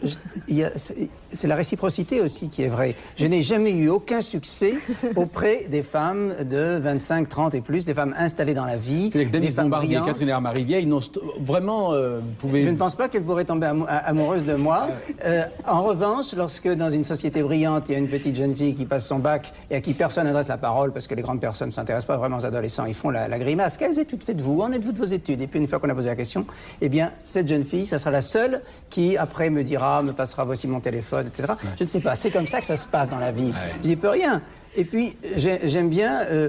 c'est 1.32 1.48
la 1.48 1.54
réciprocité 1.54 2.20
aussi 2.20 2.48
qui 2.48 2.62
est 2.62 2.68
vraie. 2.68 2.94
Je 3.16 3.26
n'ai 3.26 3.42
jamais 3.42 3.72
eu 3.72 3.88
aucun 3.88 4.20
succès 4.20 4.74
auprès 5.16 5.66
des 5.70 5.82
femmes 5.82 6.44
de 6.44 6.78
25, 6.78 7.28
30 7.28 7.54
et 7.54 7.60
plus, 7.60 7.84
des 7.84 7.94
femmes 7.94 8.14
installées 8.16 8.54
dans 8.54 8.66
la 8.66 8.76
vie. 8.76 9.10
C'est-à-dire 9.10 9.30
que 9.30 9.36
Denis 9.36 9.54
Bombardier 9.54 9.98
et 9.98 10.02
Catherine 10.02 10.28
Hermarivier, 10.28 10.79
n'ont 10.88 11.00
vraiment. 11.40 11.92
Euh, 11.92 12.20
Je 12.42 12.68
ne 12.68 12.76
pense 12.76 12.94
pas 12.94 13.08
qu'elles 13.08 13.24
pourraient 13.24 13.44
tomber 13.44 13.66
amoureuses 13.88 14.46
de 14.46 14.54
moi. 14.54 14.88
Euh, 15.24 15.42
en 15.66 15.82
revanche, 15.82 16.34
lorsque 16.34 16.68
dans 16.68 16.90
une 16.90 17.04
société 17.04 17.42
brillante, 17.42 17.88
il 17.88 17.92
y 17.92 17.94
a 17.94 17.98
une 17.98 18.08
petite 18.08 18.36
jeune 18.36 18.54
fille 18.54 18.74
qui 18.74 18.84
passe 18.84 19.06
son 19.06 19.18
bac 19.18 19.52
et 19.70 19.76
à 19.76 19.80
qui 19.80 19.94
personne 19.94 20.24
n'adresse 20.24 20.48
la 20.48 20.56
parole 20.56 20.92
parce 20.92 21.06
que 21.06 21.14
les 21.14 21.22
grandes 21.22 21.40
personnes 21.40 21.68
ne 21.68 21.72
s'intéressent 21.72 22.06
pas 22.06 22.16
vraiment 22.16 22.38
aux 22.38 22.46
adolescents, 22.46 22.84
ils 22.86 22.94
font 22.94 23.10
la, 23.10 23.28
grimace. 23.38 23.76
Quelles 23.76 23.98
études 23.98 24.22
faites-vous? 24.22 24.60
En 24.60 24.72
êtes-vous 24.72 24.92
de 24.92 24.98
vos 24.98 25.04
études? 25.04 25.40
Et 25.40 25.46
puis 25.46 25.60
une 25.60 25.66
fois 25.66 25.78
qu'on 25.78 25.88
a 25.88 25.94
posé 25.94 26.08
la 26.08 26.16
question, 26.16 26.46
eh 26.80 26.88
bien, 26.88 27.12
cette 27.22 27.48
jeune 27.48 27.64
fille, 27.64 27.86
ça 27.86 27.98
sera 27.98 28.10
la 28.10 28.20
seule 28.20 28.62
qui, 28.90 29.16
après, 29.16 29.50
me 29.50 29.64
dira, 29.64 30.02
me 30.02 30.12
passera 30.12 30.44
voici 30.44 30.66
mon 30.66 30.80
téléphone, 30.80 31.26
etc. 31.26 31.54
Je 31.78 31.84
ne 31.84 31.88
sais 31.88 32.00
pas. 32.00 32.14
C'est 32.14 32.30
comme 32.30 32.46
ça 32.46 32.60
que 32.60 32.66
ça 32.66 32.76
se 32.76 32.86
passe 32.86 33.08
dans 33.08 33.18
la 33.18 33.32
vie. 33.32 33.52
Je 33.82 33.88
n'y 33.88 33.96
peux 33.96 34.08
rien. 34.08 34.42
Et 34.76 34.84
puis, 34.84 35.16
j'aime 35.36 35.88
bien. 35.88 36.20
Euh, 36.22 36.48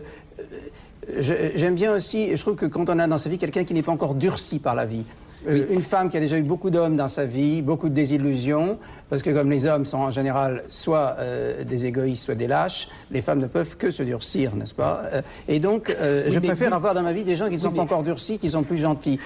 j'aime 1.19 1.75
bien 1.75 1.93
aussi, 1.93 2.35
je 2.35 2.41
trouve 2.41 2.55
que 2.55 2.65
quand 2.65 2.89
on 2.89 2.99
a 2.99 3.07
dans 3.07 3.17
sa 3.17 3.29
vie 3.29 3.37
quelqu'un 3.37 3.63
qui 3.63 3.73
n'est 3.73 3.83
pas 3.83 3.91
encore 3.91 4.15
durci 4.15 4.59
par 4.59 4.75
la 4.75 4.85
vie, 4.85 5.05
une 5.47 5.81
femme 5.81 6.09
qui 6.09 6.17
a 6.17 6.19
déjà 6.19 6.37
eu 6.37 6.43
beaucoup 6.43 6.69
d'hommes 6.69 6.95
dans 6.95 7.07
sa 7.07 7.25
vie, 7.25 7.61
beaucoup 7.61 7.89
de 7.89 7.93
désillusions, 7.93 8.77
parce 9.09 9.23
que 9.23 9.29
comme 9.29 9.49
les 9.51 9.65
hommes 9.65 9.85
sont 9.85 9.97
en 9.97 10.11
général 10.11 10.63
soit 10.69 11.17
euh, 11.19 11.63
des 11.63 11.85
égoïstes, 11.85 12.23
soit 12.23 12.35
des 12.35 12.47
lâches, 12.47 12.87
les 13.11 13.21
femmes 13.21 13.39
ne 13.39 13.47
peuvent 13.47 13.75
que 13.75 13.91
se 13.91 14.03
durcir, 14.03 14.55
n'est-ce 14.55 14.73
pas? 14.73 15.01
Euh, 15.13 15.21
Et 15.49 15.59
donc, 15.59 15.89
euh, 15.89 16.23
je 16.29 16.39
préfère 16.39 16.73
avoir 16.73 16.93
dans 16.93 17.01
ma 17.01 17.11
vie 17.11 17.23
des 17.23 17.35
gens 17.35 17.47
qui 17.47 17.55
ne 17.55 17.59
sont 17.59 17.71
pas 17.71 17.81
encore 17.81 18.03
durcis, 18.03 18.39
qui 18.39 18.49
sont 18.49 18.63
plus 18.63 18.77
gentils. 18.77 19.19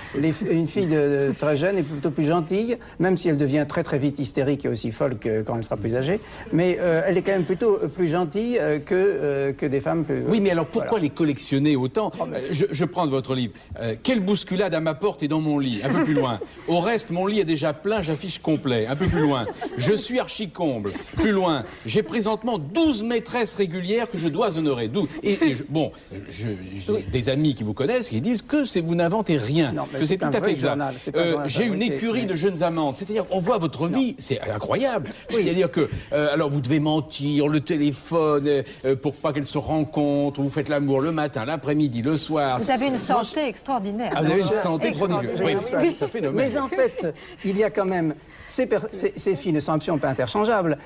une 0.49 0.67
fille 0.67 0.87
de, 0.87 1.33
très 1.37 1.55
jeune 1.55 1.77
est 1.77 1.83
plutôt 1.83 2.09
plus 2.09 2.25
gentille, 2.25 2.77
même 2.99 3.17
si 3.17 3.29
elle 3.29 3.37
devient 3.37 3.65
très 3.67 3.83
très 3.83 3.99
vite 3.99 4.17
hystérique 4.17 4.65
et 4.65 4.69
aussi 4.69 4.91
folle 4.91 5.17
que 5.17 5.43
quand 5.43 5.55
elle 5.55 5.63
sera 5.63 5.77
plus 5.77 5.95
âgée. 5.95 6.19
Mais 6.51 6.79
elle 7.05 7.17
est 7.17 7.21
quand 7.21 7.33
même 7.33 7.45
plutôt 7.45 7.77
plus 7.93 8.07
gentille 8.07 8.59
que, 8.85 9.51
que 9.51 9.65
des 9.65 9.81
femmes 9.81 10.03
plus... 10.03 10.23
Oui, 10.27 10.39
mais 10.39 10.51
alors 10.51 10.65
pourquoi 10.65 10.99
les 10.99 11.09
collectionner 11.09 11.75
autant? 11.75 12.11
Oh, 12.19 12.25
je, 12.49 12.65
je, 12.71 12.85
prends 12.85 13.05
de 13.05 13.11
votre 13.11 13.35
livre. 13.35 13.53
quelle 14.03 14.21
bousculade 14.21 14.73
à 14.73 14.79
ma 14.79 14.95
porte 14.95 15.21
et 15.21 15.27
dans 15.27 15.41
mon 15.41 15.59
lit 15.59 15.81
Un 15.83 15.89
peu 15.89 16.04
plus 16.05 16.13
loin. 16.13 16.39
Au 16.67 16.79
reste, 16.79 17.09
mon 17.09 17.27
lit 17.27 17.39
est 17.39 17.45
déjà 17.45 17.73
plein, 17.73 18.01
j'affiche 18.01 18.39
complet. 18.39 18.87
Un 18.87 18.95
peu 18.95 19.07
plus 19.07 19.21
loin. 19.21 19.45
Je 19.77 19.93
suis 19.93 20.19
archi-comble. 20.19 20.91
Plus 21.17 21.31
loin, 21.31 21.63
j'ai 21.85 22.03
présentement 22.03 22.57
12 22.57 23.03
maîtresses 23.03 23.53
régulières 23.55 24.09
que 24.09 24.17
je 24.17 24.27
dois 24.27 24.57
honorer. 24.57 24.89
Et, 25.23 25.37
bon, 25.69 25.91
j'ai 26.29 26.57
des 27.11 27.29
amis 27.29 27.53
qui 27.53 27.63
vous 27.63 27.73
connaissent 27.73 28.09
qui 28.09 28.21
disent 28.21 28.41
que 28.41 28.63
vous 28.81 28.95
n'inventez 28.95 29.37
rien, 29.37 29.73
que 29.93 30.05
c'est 30.05 30.17
tout 30.17 30.25
à 30.25 30.41
fait 30.41 30.51
exact. 30.51 30.81
Euh, 31.15 31.43
j'ai 31.47 31.65
une 31.65 31.81
écurie 31.81 32.25
de 32.25 32.35
jeunes 32.35 32.63
amantes. 32.63 32.97
C'est-à-dire 32.97 33.25
qu'on 33.27 33.39
voit 33.39 33.57
votre 33.57 33.87
vie, 33.87 34.15
c'est 34.19 34.39
incroyable. 34.41 35.09
C'est-à-dire 35.29 35.71
que, 35.71 35.89
euh, 36.13 36.33
alors 36.33 36.49
vous 36.49 36.61
devez 36.61 36.79
mentir, 36.79 37.47
le 37.47 37.61
téléphone, 37.61 38.63
euh, 38.85 38.95
pour 38.95 39.13
pas 39.13 39.33
qu'elle 39.33 39.45
se 39.45 39.57
rencontre, 39.57 40.41
vous 40.41 40.49
faites 40.49 40.69
l'amour 40.69 41.01
le 41.01 41.11
matin, 41.11 41.45
l'après-midi, 41.45 42.01
le 42.01 42.17
soir. 42.17 42.59
Vous 42.59 42.69
avez 42.69 42.87
une 42.87 42.95
santé 42.95 43.47
extraordinaire. 43.47 44.11
Ah, 44.15 44.21
vous 44.21 44.31
avez 44.31 44.41
une 44.41 44.47
santé 44.47 44.87
extraordinaire. 44.89 45.35
Oui, 45.43 45.94
c'est 45.97 46.05
un 46.05 46.07
phénomène. 46.07 46.45
Mais 46.45 46.57
en 46.57 46.67
fait, 46.67 47.13
il 47.43 47.57
y 47.57 47.63
a 47.63 47.69
quand 47.69 47.85
même 47.85 48.15
ces, 48.47 49.35
filles 49.35 49.53
ne 49.53 49.59
sont 49.59 49.73
absolument 49.73 49.99
pas 49.99 50.09
interchangeables. 50.09 50.77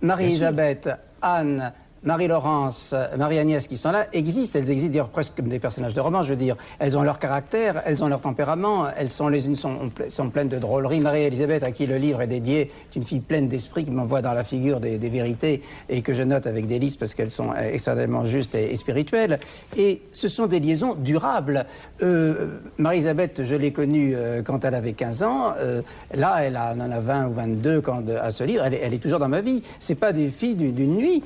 Marie-Elisabeth, 0.00 0.90
Anne, 1.22 1.72
Marie-Laurence, 2.02 2.94
Marie-Agnès 3.16 3.66
qui 3.66 3.76
sont 3.76 3.90
là 3.90 4.06
existent. 4.12 4.58
Elles 4.58 4.70
existent 4.70 4.92
d'ailleurs 4.92 5.08
presque 5.08 5.34
comme 5.36 5.48
des 5.48 5.58
personnages 5.58 5.94
de 5.94 6.00
romans, 6.00 6.22
je 6.22 6.30
veux 6.30 6.36
dire. 6.36 6.56
Elles 6.78 6.96
ont 6.96 7.02
leur 7.02 7.18
caractère, 7.18 7.82
elles 7.84 8.02
ont 8.04 8.08
leur 8.08 8.20
tempérament, 8.20 8.86
elles 8.96 9.10
sont 9.10 9.28
les 9.28 9.46
unes 9.46 9.56
sont, 9.56 9.90
sont 10.08 10.30
pleines 10.30 10.48
de 10.48 10.58
drôleries. 10.58 11.00
Marie-Elisabeth, 11.00 11.62
à 11.62 11.72
qui 11.72 11.86
le 11.86 11.96
livre 11.96 12.22
est 12.22 12.26
dédié, 12.26 12.60
est 12.60 12.96
une 12.96 13.02
fille 13.02 13.20
pleine 13.20 13.48
d'esprit 13.48 13.84
qui 13.84 13.90
m'envoie 13.90 14.22
dans 14.22 14.32
la 14.32 14.44
figure 14.44 14.80
des, 14.80 14.98
vérités 15.08 15.62
et 15.88 16.02
que 16.02 16.12
je 16.12 16.22
note 16.22 16.46
avec 16.46 16.66
délice 16.66 16.96
parce 16.96 17.14
qu'elles 17.14 17.30
sont 17.30 17.54
extrêmement 17.54 18.24
justes 18.24 18.54
et, 18.54 18.74
spirituelles. 18.76 19.38
Et 19.76 20.02
ce 20.12 20.28
sont 20.28 20.46
des 20.46 20.60
liaisons 20.60 20.94
durables. 20.94 21.66
Euh, 22.02 22.58
Marie-Elisabeth, 22.78 23.42
je 23.44 23.54
l'ai 23.54 23.72
connue 23.72 24.14
euh, 24.14 24.42
quand 24.42 24.64
elle 24.64 24.74
avait 24.74 24.92
15 24.92 25.22
ans. 25.22 25.54
Euh, 25.58 25.82
là, 26.14 26.38
elle, 26.42 26.56
en 26.56 26.90
a 26.90 27.00
20 27.00 27.28
ou 27.28 27.32
22 27.32 27.80
quand, 27.80 28.02
à 28.08 28.30
ce 28.30 28.44
livre. 28.44 28.64
Elle 28.64 28.94
est, 28.94 28.98
toujours 28.98 29.18
dans 29.18 29.28
ma 29.28 29.40
vie. 29.40 29.62
C'est 29.80 29.94
pas 29.94 30.12
des 30.12 30.28
filles 30.28 30.56
d'une 30.56 30.96
nuit. 30.96 31.22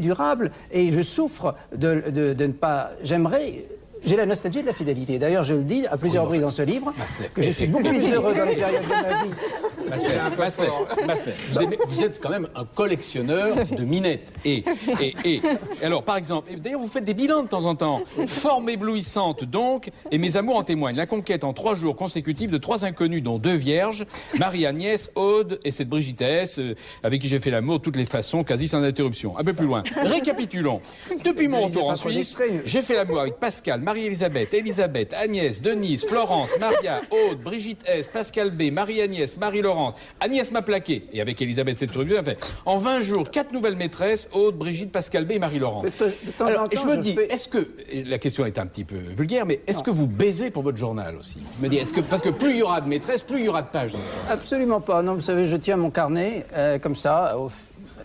Durable 0.00 0.50
et 0.72 0.92
je 0.92 1.00
souffre 1.00 1.54
de, 1.74 2.02
de 2.10 2.46
ne 2.46 2.52
pas. 2.52 2.90
J'aimerais 3.02 3.64
j'ai 4.04 4.16
la 4.16 4.26
nostalgie 4.26 4.62
de 4.62 4.66
la 4.66 4.72
fidélité. 4.72 5.18
D'ailleurs, 5.18 5.44
je 5.44 5.54
le 5.54 5.64
dis 5.64 5.86
à 5.86 5.96
plusieurs 5.96 6.24
reprises 6.24 6.42
dans 6.42 6.50
ce 6.50 6.62
livre, 6.62 6.92
que 7.34 7.42
je 7.42 7.50
suis 7.50 7.66
beaucoup 7.66 7.88
plus 7.88 8.12
heureux 8.12 8.34
dans 8.34 8.44
les 8.44 8.56
périodes 8.56 8.82
de 8.84 8.88
ma 8.88 9.22
vie. 9.24 9.30
Vous, 11.86 12.02
êtes 12.02 12.20
quand 12.20 12.30
même 12.30 12.48
un 12.54 12.64
collectionneur 12.64 13.56
de 13.66 13.84
minettes. 13.84 14.32
Et, 14.44 14.64
et, 15.00 15.14
et 15.24 15.42
alors, 15.82 16.02
par 16.02 16.16
exemple, 16.16 16.50
d'ailleurs, 16.58 16.80
vous 16.80 16.88
faites 16.88 17.04
des 17.04 17.14
bilans 17.14 17.42
de 17.42 17.48
temps 17.48 17.64
en 17.64 17.74
temps. 17.74 18.02
Forme 18.26 18.68
éblouissante, 18.68 19.44
donc, 19.44 19.90
et 20.10 20.18
mes 20.18 20.36
amours 20.36 20.56
en 20.56 20.62
témoignent. 20.62 20.96
La 20.96 21.06
conquête 21.06 21.44
en 21.44 21.52
trois 21.52 21.74
jours 21.74 21.96
consécutifs 21.96 22.50
de 22.50 22.58
trois 22.58 22.84
inconnus, 22.84 23.22
dont 23.22 23.38
deux 23.38 23.54
vierges, 23.54 24.06
Marie-Agnès, 24.38 25.10
Aude 25.14 25.60
et 25.64 25.72
cette 25.72 25.88
Brigitte 25.88 26.20
S, 26.20 26.58
euh, 26.58 26.74
avec 27.02 27.20
qui 27.20 27.28
j'ai 27.28 27.40
fait 27.40 27.50
l'amour 27.50 27.78
de 27.78 27.82
toutes 27.82 27.96
les 27.96 28.04
façons, 28.04 28.44
quasi 28.44 28.68
sans 28.68 28.82
interruption. 28.82 29.36
Un 29.38 29.44
peu 29.44 29.52
plus 29.52 29.66
loin. 29.66 29.82
Récapitulons. 30.02 30.80
Depuis 31.24 31.48
mon 31.48 31.62
retour 31.62 31.88
en 31.88 31.94
Suisse, 31.94 32.36
j'ai 32.64 32.82
fait 32.82 32.94
l'amour 32.94 33.20
avec 33.20 33.34
Pascal, 33.38 33.80
Marie-Elisabeth, 33.80 34.54
Elisabeth, 34.54 35.14
Agnès, 35.14 35.60
Denise, 35.60 36.04
Florence, 36.06 36.58
Maria, 36.58 37.00
Aude, 37.10 37.40
Brigitte 37.40 37.82
S, 37.86 38.06
Pascal 38.06 38.50
B, 38.50 38.70
Marie-Agnès, 38.72 39.36
Agnès 40.20 40.50
m'a 40.50 40.62
plaqué. 40.62 41.04
Et 41.12 41.20
avec 41.20 41.40
Elisabeth, 41.40 41.78
c'est 41.78 41.98
bien 42.04 42.22
fait. 42.22 42.38
En 42.66 42.78
20 42.78 43.00
jours, 43.00 43.30
quatre 43.30 43.52
nouvelles 43.52 43.76
maîtresses, 43.76 44.28
Aude, 44.32 44.56
Brigitte, 44.56 44.92
Pascal 44.92 45.24
B 45.24 45.32
et 45.32 45.38
Marie-Laurence. 45.38 45.86
Et 45.86 46.76
je 46.76 46.86
me 46.86 46.96
dis, 46.96 47.16
est-ce 47.28 47.48
que, 47.48 47.68
la 48.06 48.18
question 48.18 48.46
est 48.46 48.58
un 48.58 48.66
petit 48.66 48.84
peu 48.84 48.96
vulgaire, 48.96 49.46
mais 49.46 49.60
est-ce 49.66 49.82
que 49.82 49.90
vous 49.90 50.06
baisez 50.06 50.50
pour 50.50 50.62
votre 50.62 50.78
journal 50.78 51.16
aussi? 51.16 51.38
Je 51.58 51.64
me 51.64 51.68
dis, 51.68 51.76
est-ce 51.76 51.92
que, 51.92 52.00
parce 52.00 52.22
que 52.22 52.30
plus 52.30 52.52
il 52.52 52.58
y 52.58 52.62
aura 52.62 52.80
de 52.80 52.88
maîtresses, 52.88 53.22
plus 53.22 53.40
il 53.40 53.46
y 53.46 53.48
aura 53.48 53.62
de 53.62 53.68
pages 53.68 53.94
Absolument 54.28 54.80
pas. 54.80 55.02
Non, 55.02 55.14
vous 55.14 55.20
savez, 55.20 55.44
je 55.44 55.56
tiens 55.56 55.76
mon 55.76 55.90
carnet 55.90 56.46
euh, 56.54 56.78
comme 56.78 56.96
ça, 56.96 57.36
au 57.38 57.50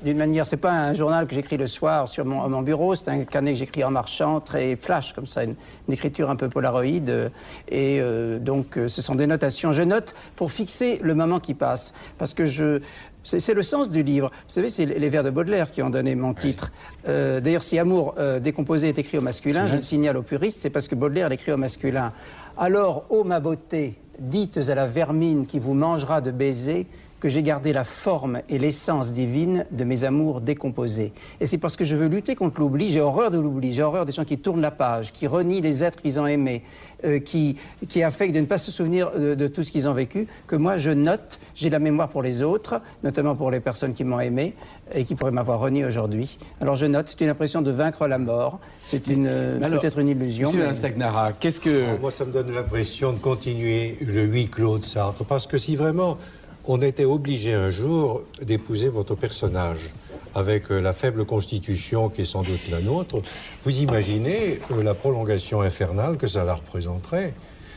d'une 0.04 0.18
manière, 0.18 0.46
c'est 0.46 0.58
pas 0.58 0.72
un 0.72 0.94
journal 0.94 1.28
que 1.28 1.34
j'écris 1.34 1.58
le 1.58 1.68
soir 1.68 2.08
sur 2.08 2.26
mon, 2.26 2.62
bureau, 2.62 2.96
c'est 2.96 3.10
un 3.10 3.24
carnet 3.24 3.54
que 3.54 3.60
j'écris 3.60 3.84
en 3.84 3.92
marchant, 3.92 4.42
très 4.42 4.76
flash 4.76 5.14
comme 5.14 5.26
ça, 5.26 5.44
une, 5.44 5.56
écriture 5.90 6.30
un 6.30 6.36
peu 6.36 6.50
polaroïde. 6.50 7.32
et 7.70 8.00
euh, 8.02 8.40
donc, 8.40 8.78
euh, 8.78 8.88
ce 8.88 9.02
sont 9.02 9.16
des 9.16 9.28
notations. 9.28 9.72
Je 9.72 9.84
note 9.84 10.14
pour 10.36 10.52
fixer 10.52 11.00
le 11.02 11.16
moment 11.16 11.40
qui 11.40 11.54
passe, 11.54 11.94
parce 12.18 12.34
que 12.34 12.46
je, 12.46 12.82
c'est 13.24 13.54
le 13.54 13.64
sens 13.64 13.90
du 13.90 14.04
livre. 14.04 14.30
Vous 14.30 14.44
savez, 14.48 14.70
c'est 14.70 14.86
les 14.86 15.10
vers 15.10 15.24
de 15.24 15.30
Baudelaire 15.30 15.72
qui 15.72 15.82
ont 15.82 15.90
donné 15.90 16.16
mon 16.16 16.34
titre. 16.34 16.72
Euh, 17.08 17.40
d'ailleurs, 17.40 17.64
si 17.64 17.80
Amour 17.80 18.16
décomposé 18.42 18.90
est 18.90 19.00
écrit 19.00 19.18
au 19.18 19.22
masculin, 19.22 19.68
je 19.68 19.78
le 19.78 19.82
signale 19.82 20.18
aux 20.18 20.24
puristes, 20.24 20.60
c'est 20.60 20.70
parce 20.70 20.88
que 20.88 20.96
Baudelaire 20.96 21.30
l'écrit 21.30 21.54
au 21.54 21.58
masculin. 21.58 22.12
Alors, 22.58 23.06
ô 23.10 23.24
ma 23.24 23.40
beauté, 23.40 24.00
dites 24.20 24.58
à 24.70 24.76
la 24.76 24.86
vermine 24.86 25.46
qui 25.46 25.60
vous 25.60 25.74
mangera 25.74 26.22
de 26.22 26.32
baisers, 26.32 26.88
que 27.24 27.30
j'ai 27.30 27.42
gardé 27.42 27.72
la 27.72 27.86
forme 27.86 28.42
et 28.50 28.60
l'essence 28.60 29.14
divine 29.14 29.66
de 29.72 29.86
mes 29.86 30.04
amours 30.04 30.42
décomposés. 30.42 31.14
Et 31.40 31.46
c'est 31.46 31.58
parce 31.58 31.78
que 31.78 31.86
je 31.86 31.96
veux 31.96 32.08
lutter 32.08 32.36
contre 32.36 32.60
l'oubli, 32.60 32.92
j'ai 32.92 33.00
horreur 33.00 33.32
de 33.32 33.40
l'oubli, 33.40 33.72
j'ai 33.72 33.82
horreur 33.82 34.04
des 34.04 34.12
gens 34.12 34.26
qui 34.26 34.38
tournent 34.38 34.60
la 34.60 34.72
page, 34.72 35.14
qui 35.14 35.26
renient 35.26 35.62
les 35.62 35.86
êtres 35.86 36.02
qu'ils 36.02 36.20
ont 36.20 36.28
aimés, 36.28 36.64
euh, 37.06 37.20
qui, 37.20 37.56
qui 37.88 38.04
affectent 38.04 38.36
de 38.36 38.42
ne 38.42 38.46
pas 38.46 38.58
se 38.58 38.74
souvenir 38.74 39.10
de, 39.18 39.48
tout 39.48 39.64
ce 39.64 39.72
qu'ils 39.72 39.88
ont 39.88 39.94
vécu, 39.94 40.28
que 40.48 40.58
moi 40.58 40.76
je 40.76 40.90
note, 40.90 41.40
j'ai 41.56 41.70
la 41.70 41.80
mémoire 41.80 42.10
pour 42.10 42.22
les 42.22 42.44
autres, 42.44 42.82
notamment 43.06 43.36
pour 43.36 43.52
les 43.52 43.62
personnes 43.62 43.94
qui 43.94 44.04
m'ont 44.04 44.20
aimé 44.20 44.54
et 44.94 45.06
qui 45.06 45.16
pourraient 45.16 45.32
m'avoir 45.32 45.62
renié 45.62 45.86
aujourd'hui. 45.86 46.38
Alors 46.60 46.76
je 46.76 46.88
note, 46.88 47.08
c'est 47.08 47.22
une 47.22 47.30
impression 47.30 47.62
de 47.62 47.72
vaincre 47.72 48.06
la 48.06 48.18
mort, 48.18 48.60
c'est 48.84 49.08
une 49.08 49.30
peut-être 49.62 50.00
une 50.00 50.10
illusion. 50.10 50.52
Monsieur 50.52 50.90
mais... 50.98 51.06
qu'est-ce 51.40 51.62
que... 51.62 51.98
moi 52.02 52.12
ça 52.12 52.26
me 52.26 52.34
donne 52.34 52.52
l'impression 52.52 53.14
de 53.14 53.20
continuer 53.20 53.96
le 54.02 54.24
huis 54.24 54.50
clos 54.50 54.78
de 54.78 54.84
Sartre, 54.84 55.24
parce 55.24 55.48
que 55.48 55.58
si 55.58 55.78
vraiment 55.78 56.18
on 56.66 56.82
était 56.82 57.06
obligé 57.06 57.54
un 57.54 57.70
jour 57.70 58.24
d'épouser 58.42 58.90
votre 58.90 59.16
personnage 59.16 59.94
avec 60.36 60.72
euh, 60.72 60.80
la 60.80 60.94
faible 60.94 61.26
constitution 61.26 62.10
qui 62.10 62.22
est 62.22 62.26
sans 62.26 62.44
doute 62.44 62.70
la 62.70 62.82
nôtre. 62.82 63.22
Vous 63.64 63.80
imaginez 63.80 64.60
euh, 64.72 64.84
la 64.84 64.94
prolongation 64.94 65.62
infernale 65.62 66.18
que 66.18 66.28
ça 66.28 66.44
la 66.44 66.56
représenterait 66.56 67.34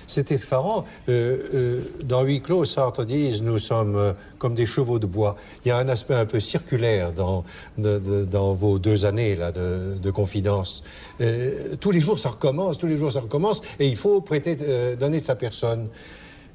c'est 0.08 0.30
effarant. 0.30 0.84
Euh, 1.08 1.82
dans 2.04 2.22
Huit 2.22 2.40
clos, 2.40 2.64
Sartre 2.64 3.04
dit 3.04 3.40
nous 3.42 3.58
sommes 3.58 4.14
comme 4.38 4.54
des 4.54 4.64
chevaux 4.64 5.00
de 5.00 5.06
bois. 5.06 5.34
Il 5.64 5.68
y 5.68 5.72
a 5.72 5.78
un 5.78 5.88
aspect 5.88 6.14
un 6.14 6.26
peu 6.26 6.38
circulaire 6.38 7.12
dans, 7.12 7.42
vos 8.54 8.78
deux 8.78 9.04
années 9.04 9.34
là, 9.34 9.50
de, 9.50 9.98
de 10.00 10.10
confidence. 10.12 10.84
tous 11.80 11.90
les 11.90 11.98
jours, 11.98 12.20
ça 12.20 12.28
recommence, 12.28 12.78
tous 12.78 12.86
les 12.86 12.98
jours, 12.98 13.10
ça 13.10 13.18
recommence, 13.18 13.62
et 13.80 13.88
il 13.88 13.96
faut 13.96 14.20
prêter, 14.20 14.54
donner 14.94 15.18
de 15.18 15.24
sa 15.24 15.34
personne. 15.34 15.88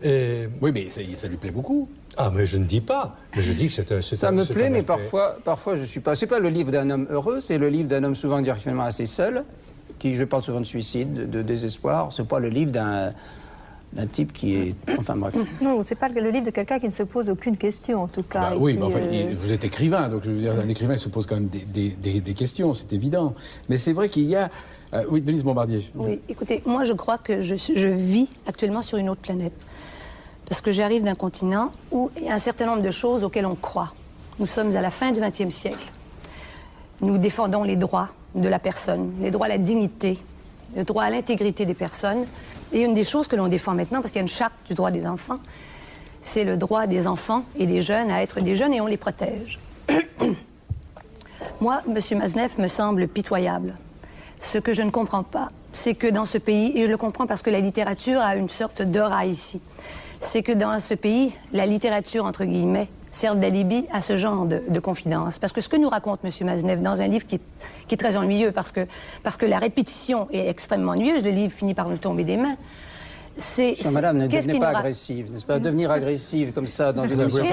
oui, 0.01 0.71
mais 0.73 0.87
ça 0.89 1.27
lui 1.27 1.35
plaît 1.35 1.51
beaucoup. 1.51 1.89
Ah, 2.17 2.31
mais 2.33 2.45
je 2.45 2.57
ne 2.57 2.65
dis 2.65 2.81
pas. 2.81 3.15
Mais 3.35 3.41
je 3.41 3.53
dis 3.53 3.67
que 3.67 3.73
c'est 3.73 4.01
Ça 4.15 4.31
me 4.31 4.43
plaît, 4.43 4.69
mais 4.69 4.83
parfois, 4.83 5.37
parfois 5.43 5.75
je 5.75 5.83
suis 5.83 5.99
pas. 5.99 6.15
C'est 6.15 6.27
pas 6.27 6.39
le 6.39 6.49
livre 6.49 6.71
d'un 6.71 6.89
homme 6.89 7.07
heureux, 7.09 7.39
c'est 7.39 7.57
le 7.57 7.69
livre 7.69 7.87
d'un 7.87 8.03
homme 8.03 8.15
souvent 8.15 8.41
finalement 8.55 8.83
assez 8.83 9.05
seul, 9.05 9.43
qui, 9.99 10.13
je 10.13 10.23
parle 10.23 10.43
souvent 10.43 10.59
de 10.59 10.65
suicide, 10.65 11.29
de, 11.29 11.41
désespoir. 11.41 12.11
C'est 12.11 12.27
pas 12.27 12.39
le 12.39 12.49
livre 12.49 12.71
d'un 12.71 13.13
d'un 13.93 14.07
type 14.07 14.31
qui 14.31 14.55
est... 14.55 14.75
Enfin 14.97 15.17
bref. 15.17 15.35
Non, 15.61 15.81
c'est 15.85 15.95
pas 15.95 16.07
le 16.07 16.29
livre 16.29 16.45
de 16.45 16.51
quelqu'un 16.51 16.79
qui 16.79 16.85
ne 16.85 16.91
se 16.91 17.03
pose 17.03 17.29
aucune 17.29 17.57
question, 17.57 18.03
en 18.03 18.07
tout 18.07 18.23
cas. 18.23 18.51
Bah 18.51 18.55
oui, 18.57 18.77
mais 18.77 18.83
enfin, 18.83 18.99
euh, 18.99 19.33
vous 19.35 19.51
êtes 19.51 19.65
écrivain, 19.65 20.07
donc 20.07 20.23
je 20.23 20.31
veux 20.31 20.37
dire, 20.37 20.57
un 20.57 20.69
écrivain, 20.69 20.93
il 20.93 20.97
se 20.97 21.09
pose 21.09 21.25
quand 21.25 21.35
même 21.35 21.49
des, 21.49 21.89
des, 21.89 22.21
des, 22.21 22.33
questions, 22.33 22.73
c'est 22.73 22.93
évident. 22.93 23.35
Mais 23.67 23.77
c'est 23.77 23.91
vrai 23.91 24.07
qu'il 24.07 24.23
y 24.23 24.35
a... 24.37 24.49
Euh, 24.93 25.03
oui, 25.09 25.19
Denise 25.19 25.43
Bombardier. 25.43 25.91
Oui, 25.95 26.21
écoutez, 26.29 26.63
moi 26.65 26.83
je 26.83 26.93
crois 26.93 27.17
que 27.17 27.41
je, 27.41 27.55
je 27.57 27.87
vis 27.89 28.29
actuellement 28.47 28.81
sur 28.81 28.97
une 28.97 29.09
autre 29.09 29.19
planète. 29.19 29.53
Parce 30.51 30.59
que 30.59 30.73
j'arrive 30.73 31.03
d'un 31.03 31.15
continent 31.15 31.71
où 31.93 32.11
il 32.17 32.25
y 32.25 32.29
a 32.29 32.33
un 32.33 32.37
certain 32.37 32.65
nombre 32.65 32.81
de 32.81 32.89
choses 32.89 33.23
auxquelles 33.23 33.45
on 33.45 33.55
croit. 33.55 33.93
Nous 34.37 34.45
sommes 34.45 34.75
à 34.75 34.81
la 34.81 34.89
fin 34.89 35.13
du 35.13 35.21
XXe 35.21 35.47
siècle. 35.47 35.89
Nous 36.99 37.17
défendons 37.17 37.63
les 37.63 37.77
droits 37.77 38.09
de 38.35 38.49
la 38.49 38.59
personne, 38.59 39.13
les 39.21 39.31
droits 39.31 39.45
à 39.45 39.49
la 39.49 39.57
dignité, 39.57 40.21
le 40.75 40.83
droit 40.83 41.03
à 41.03 41.09
l'intégrité 41.09 41.65
des 41.65 41.73
personnes. 41.73 42.25
Et 42.73 42.81
une 42.81 42.93
des 42.93 43.05
choses 43.05 43.29
que 43.29 43.37
l'on 43.37 43.47
défend 43.47 43.73
maintenant, 43.73 44.01
parce 44.01 44.11
qu'il 44.11 44.17
y 44.17 44.19
a 44.19 44.23
une 44.23 44.27
charte 44.27 44.53
du 44.65 44.73
droit 44.73 44.91
des 44.91 45.07
enfants, 45.07 45.39
c'est 46.19 46.43
le 46.43 46.57
droit 46.57 46.85
des 46.85 47.07
enfants 47.07 47.45
et 47.57 47.65
des 47.65 47.81
jeunes 47.81 48.11
à 48.11 48.21
être 48.21 48.41
des 48.41 48.53
jeunes 48.57 48.73
et 48.73 48.81
on 48.81 48.87
les 48.87 48.97
protège. 48.97 49.57
Moi, 51.61 51.81
M. 51.87 52.17
Maznev 52.17 52.59
me 52.59 52.67
semble 52.67 53.07
pitoyable. 53.07 53.75
Ce 54.41 54.57
que 54.57 54.73
je 54.73 54.81
ne 54.81 54.89
comprends 54.89 55.23
pas, 55.23 55.47
c'est 55.71 55.93
que 55.93 56.07
dans 56.07 56.25
ce 56.25 56.37
pays, 56.37 56.77
et 56.77 56.87
je 56.87 56.91
le 56.91 56.97
comprends 56.97 57.25
parce 57.25 57.41
que 57.41 57.49
la 57.49 57.61
littérature 57.61 58.19
a 58.19 58.35
une 58.35 58.49
sorte 58.49 58.81
d'aura 58.81 59.25
ici, 59.25 59.61
c'est 60.21 60.43
que 60.43 60.51
dans 60.51 60.77
ce 60.79 60.93
pays, 60.93 61.33
la 61.51 61.65
littérature, 61.65 62.25
entre 62.25 62.45
guillemets, 62.45 62.87
sert 63.09 63.35
d'alibi 63.35 63.85
à 63.91 64.01
ce 64.01 64.15
genre 64.15 64.45
de, 64.45 64.63
de 64.69 64.79
confidence. 64.79 65.39
Parce 65.39 65.51
que 65.51 65.61
ce 65.61 65.67
que 65.67 65.75
nous 65.75 65.89
raconte 65.89 66.21
M. 66.23 66.29
Maznev 66.45 66.79
dans 66.79 67.01
un 67.01 67.07
livre 67.07 67.25
qui 67.25 67.39
est, 67.89 67.97
très 67.97 68.15
ennuyeux, 68.15 68.51
parce 68.51 68.71
que, 68.71 68.85
parce 69.23 69.35
que 69.35 69.45
la 69.45 69.57
répétition 69.57 70.27
est 70.31 70.47
extrêmement 70.47 70.93
ennuyeuse, 70.93 71.25
le 71.25 71.31
livre 71.31 71.51
finit 71.51 71.73
par 71.73 71.89
nous 71.89 71.97
tomber 71.97 72.23
des 72.23 72.37
mains, 72.37 72.55
c'est. 73.37 73.75
Madame, 73.91 74.17
ne 74.17 74.27
devenez 74.27 74.59
pas 74.59 74.77
agressive, 74.77 75.31
n'est-ce 75.31 75.45
pas 75.45 75.59
Devenir 75.59 75.91
agressive 75.91 76.51
comme 76.53 76.67
ça 76.67 76.93
dans 76.93 77.07
une 77.07 77.21
émission. 77.21 77.43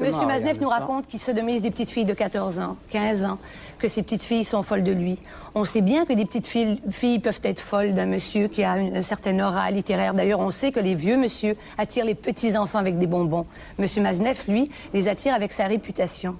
Monsieur 0.00 0.26
Maznev 0.26 0.60
nous 0.60 0.68
raconte 0.68 1.06
qu'il 1.06 1.20
se 1.20 1.30
demise 1.30 1.62
des 1.62 1.70
petites 1.70 1.90
filles 1.90 2.04
de 2.04 2.14
14 2.14 2.58
ans, 2.58 2.76
15 2.90 3.24
ans, 3.24 3.38
que 3.78 3.88
ces 3.88 4.02
petites 4.02 4.22
filles 4.22 4.44
sont 4.44 4.62
folles 4.62 4.82
de 4.82 4.92
lui. 4.92 5.18
On 5.54 5.64
sait 5.64 5.82
bien 5.82 6.04
que 6.04 6.12
des 6.12 6.24
petites 6.24 6.46
filles, 6.46 6.80
filles 6.90 7.20
peuvent 7.20 7.40
être 7.44 7.60
folles 7.60 7.94
d'un 7.94 8.06
monsieur 8.06 8.48
qui 8.48 8.64
a 8.64 8.76
une, 8.78 9.02
certaine 9.02 9.40
aura 9.40 9.70
littéraire. 9.70 10.14
D'ailleurs, 10.14 10.40
on 10.40 10.50
sait 10.50 10.72
que 10.72 10.80
les 10.80 10.94
vieux 10.94 11.16
monsieur 11.16 11.56
attirent 11.78 12.04
les 12.06 12.14
petits-enfants 12.14 12.78
avec 12.78 12.98
des 12.98 13.06
bonbons. 13.06 13.44
Monsieur 13.78 14.02
Maznev, 14.02 14.42
lui, 14.48 14.70
les 14.92 15.08
attire 15.08 15.34
avec 15.34 15.52
sa 15.52 15.66
réputation. 15.66 16.36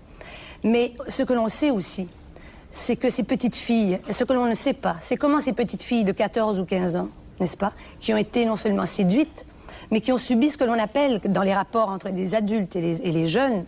Mais 0.64 0.92
ce 1.09 1.23
que 1.23 1.33
l'on 1.33 1.49
sait 1.49 1.71
aussi, 1.71 2.09
c'est 2.71 2.97
que 2.97 3.09
ces 3.09 3.23
petites 3.23 3.54
filles, 3.54 4.00
ce 4.11 4.25
que 4.25 4.33
l'on 4.33 4.47
ne 4.47 4.54
sait 4.54 4.73
pas, 4.73 4.97
c'est 4.99 5.16
comment 5.16 5.40
ces 5.40 5.52
petites 5.52 5.83
filles 5.83 6.04
de 6.04 6.12
14 6.12 6.59
ou 6.59 6.64
15 6.64 6.97
ans, 6.97 7.09
n'est-ce 7.40 7.56
pas, 7.56 7.70
qui 8.00 8.12
ont 8.14 8.16
été 8.16 8.44
non 8.46 8.56
seulement 8.56 8.86
séduites, 8.86 9.46
mais 9.90 10.00
qui 10.00 10.12
ont 10.12 10.18
subi 10.18 10.50
ce 10.50 10.58
que 10.58 10.64
l'on 10.64 10.78
appelle, 10.78 11.20
dans 11.28 11.42
les 11.42 11.54
rapports 11.54 11.88
entre 11.88 12.10
des 12.10 12.34
adultes 12.34 12.76
et 12.76 12.80
les, 12.80 13.28
jeunes, 13.28 13.64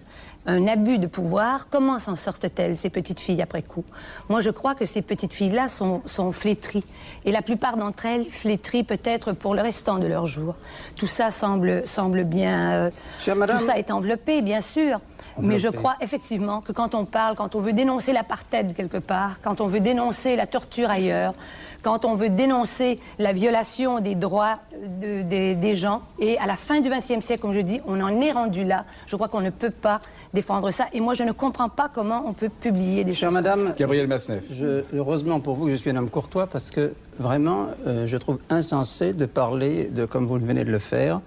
un 0.46 0.66
abus 0.66 0.99
de 0.99 1.06
pouvoir. 1.06 1.68
Comment 1.70 1.99
s'en 1.99 2.16
sortent-elles, 2.16 2.76
ces 2.76 2.90
petites 2.90 3.20
filles, 3.20 3.42
après 3.42 3.62
coup? 3.62 3.85
Moi, 4.28 4.40
je 4.40 4.50
crois 4.50 4.75
que 4.75 4.87
ces 4.87 5.02
petites 5.02 5.32
filles-là 5.32 5.68
sont, 5.68 6.02
sont, 6.06 6.32
flétries. 6.32 6.85
Et 7.25 7.32
la 7.32 7.42
plupart 7.42 7.76
d'entre 7.76 8.06
elles 8.06 8.25
flétries 8.25 8.85
peut-être 8.85 9.32
pour 9.32 9.54
le 9.54 9.62
restant 9.62 9.99
de 9.99 10.06
leur 10.06 10.26
jour. 10.26 10.56
Tout 10.94 11.06
ça 11.06 11.30
semble, 11.30 11.87
semble 11.87 12.25
bien... 12.25 12.73
Euh, 12.73 12.90
tout 13.25 13.58
ça 13.58 13.78
est 13.78 13.90
enveloppé, 13.90 14.42
bien 14.42 14.61
sûr. 14.61 15.00
Mais 15.40 15.59
je 15.59 15.69
crois 15.69 15.97
effectivement 16.00 16.61
que 16.61 16.73
quand 16.73 16.95
on 16.95 17.05
parle, 17.05 17.37
quand 17.37 17.55
on 17.55 17.59
veut 17.59 17.73
dénoncer 17.73 18.12
l'apartheid 18.12 18.75
quelque 18.75 18.99
part, 18.99 19.40
quand 19.43 19.61
on 19.61 19.66
veut 19.66 19.81
dénoncer 19.81 20.37
la 20.37 20.47
torture 20.47 20.90
ailleurs, 20.90 21.35
quand 21.82 22.04
on 22.04 22.15
veut 22.15 22.30
dénoncer 22.30 22.99
la 23.19 23.32
violation 23.32 24.00
des 24.00 24.17
droits 24.17 24.58
des 25.00 25.76
gens. 25.76 26.02
Et 26.19 26.37
à 26.39 26.47
la 26.47 26.56
fin 26.56 26.80
du 26.80 26.91
XXe 26.91 27.25
siècle, 27.25 27.41
comme 27.41 27.52
je 27.52 27.60
dis, 27.60 27.80
on 27.87 28.00
en 28.00 28.21
est 28.21 28.32
rendu 28.32 28.65
là. 28.65 28.84
Je 29.06 29.15
crois 29.15 29.28
qu'on 29.28 29.41
ne 29.41 29.50
peut 29.50 29.71
pas 29.71 30.00
défendre 30.34 30.71
ça. 30.73 30.87
Et 30.93 31.00
moi, 31.00 31.15
je 31.15 31.23
ne 31.23 31.32
comprends 31.32 31.69
pas 31.69 31.89
comment 31.93 32.25
on 32.26 32.32
peut 32.32 32.49
publier 32.49 33.04
des 33.04 33.13
choses 33.13 33.32
Madame, 33.32 33.58
comme 33.58 33.69
ça. 33.69 33.75
Gabriel 33.75 34.08
Masneff. 34.08 34.45
heureusement 34.93 35.39
pour 35.39 35.54
vous 35.54 35.67
que 35.67 35.71
je 35.71 35.76
suis 35.76 35.91
un 35.91 35.97
homme 35.97 36.10
courtois 36.10 36.49
parce 36.49 36.73
que 36.73 36.93
vraiment, 37.21 37.67
euh, 37.87 38.06
je 38.06 38.17
trouve 38.17 38.39
insensé 38.50 39.13
de 39.13 39.26
parler 39.26 39.84
de 39.84 40.06
comme 40.06 40.26
vous 40.26 40.39
venez 40.39 40.65
de 40.65 40.73
le 40.73 40.80
faire. 40.80 41.21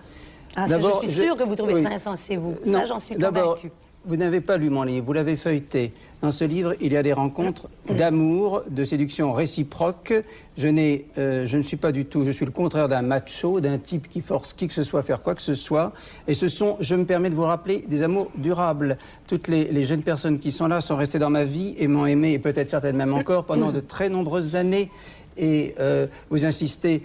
Ah, 0.56 0.66
je 0.68 1.08
suis 1.08 1.12
sûr 1.12 1.38
que 1.38 1.44
vous 1.44 1.56
trouvez 1.56 1.82
ça 1.82 1.90
insensé, 1.90 2.36
vous. 2.36 2.58
Ça, 2.64 2.84
j'en 2.86 3.00
suis 3.00 3.16
convaincu. 3.16 3.72
Vous 4.10 4.18
n'avez 4.18 4.42
pas 4.42 4.58
lu 4.58 4.72
mon 4.72 4.82
livre, 4.82 5.06
vous 5.06 5.14
l'avez 5.14 5.36
feuilleté. 5.36 5.94
Dans 6.24 6.32
ce 6.32 6.44
livre, 6.44 6.74
il 6.82 6.94
y 6.94 6.98
a 6.98 7.04
des 7.04 7.14
rencontres 7.14 7.70
d'amour, 7.88 8.64
de 8.68 8.84
séduction 8.84 9.32
réciproque. 9.34 10.16
Je, 10.58 10.68
euh, 11.20 11.46
je 11.46 11.58
ne 11.58 11.62
suis 11.62 11.78
pas 11.78 11.92
du 11.92 12.06
tout, 12.06 12.24
je 12.24 12.32
suis 12.32 12.44
le 12.44 12.52
contraire 12.52 12.90
d'un 12.90 13.04
macho, 13.04 13.62
d'un 13.62 13.78
type 13.78 14.10
qui 14.10 14.22
force 14.22 14.54
qui 14.54 14.68
que 14.68 14.74
ce 14.74 14.82
soit 14.82 15.02
à 15.02 15.04
faire 15.04 15.22
quoi 15.22 15.36
que 15.36 15.44
ce 15.44 15.54
soit. 15.54 15.94
Et 16.28 16.34
ce 16.34 16.48
sont, 16.48 16.76
je 16.80 16.96
me 16.96 17.06
permets 17.06 17.30
de 17.30 17.36
vous 17.36 17.44
rappeler, 17.44 17.86
des 17.88 18.02
amours 18.02 18.32
durables. 18.34 18.98
Toutes 19.28 19.48
les, 19.48 19.66
les 19.66 19.84
jeunes 19.84 20.02
personnes 20.02 20.40
qui 20.40 20.52
sont 20.52 20.66
là 20.66 20.82
sont 20.82 20.98
restées 20.98 21.20
dans 21.20 21.30
ma 21.30 21.44
vie 21.44 21.76
et 21.78 21.88
m'ont 21.88 22.08
aimé, 22.08 22.34
et 22.34 22.40
peut-être 22.40 22.72
certaines 22.72 22.98
même 22.98 23.14
encore, 23.14 23.46
pendant 23.46 23.72
de 23.72 23.80
très 23.80 24.10
nombreuses 24.10 24.56
années 24.56 24.90
et 25.40 25.74
euh, 25.80 26.08
vous 26.30 26.46
insistez, 26.46 27.02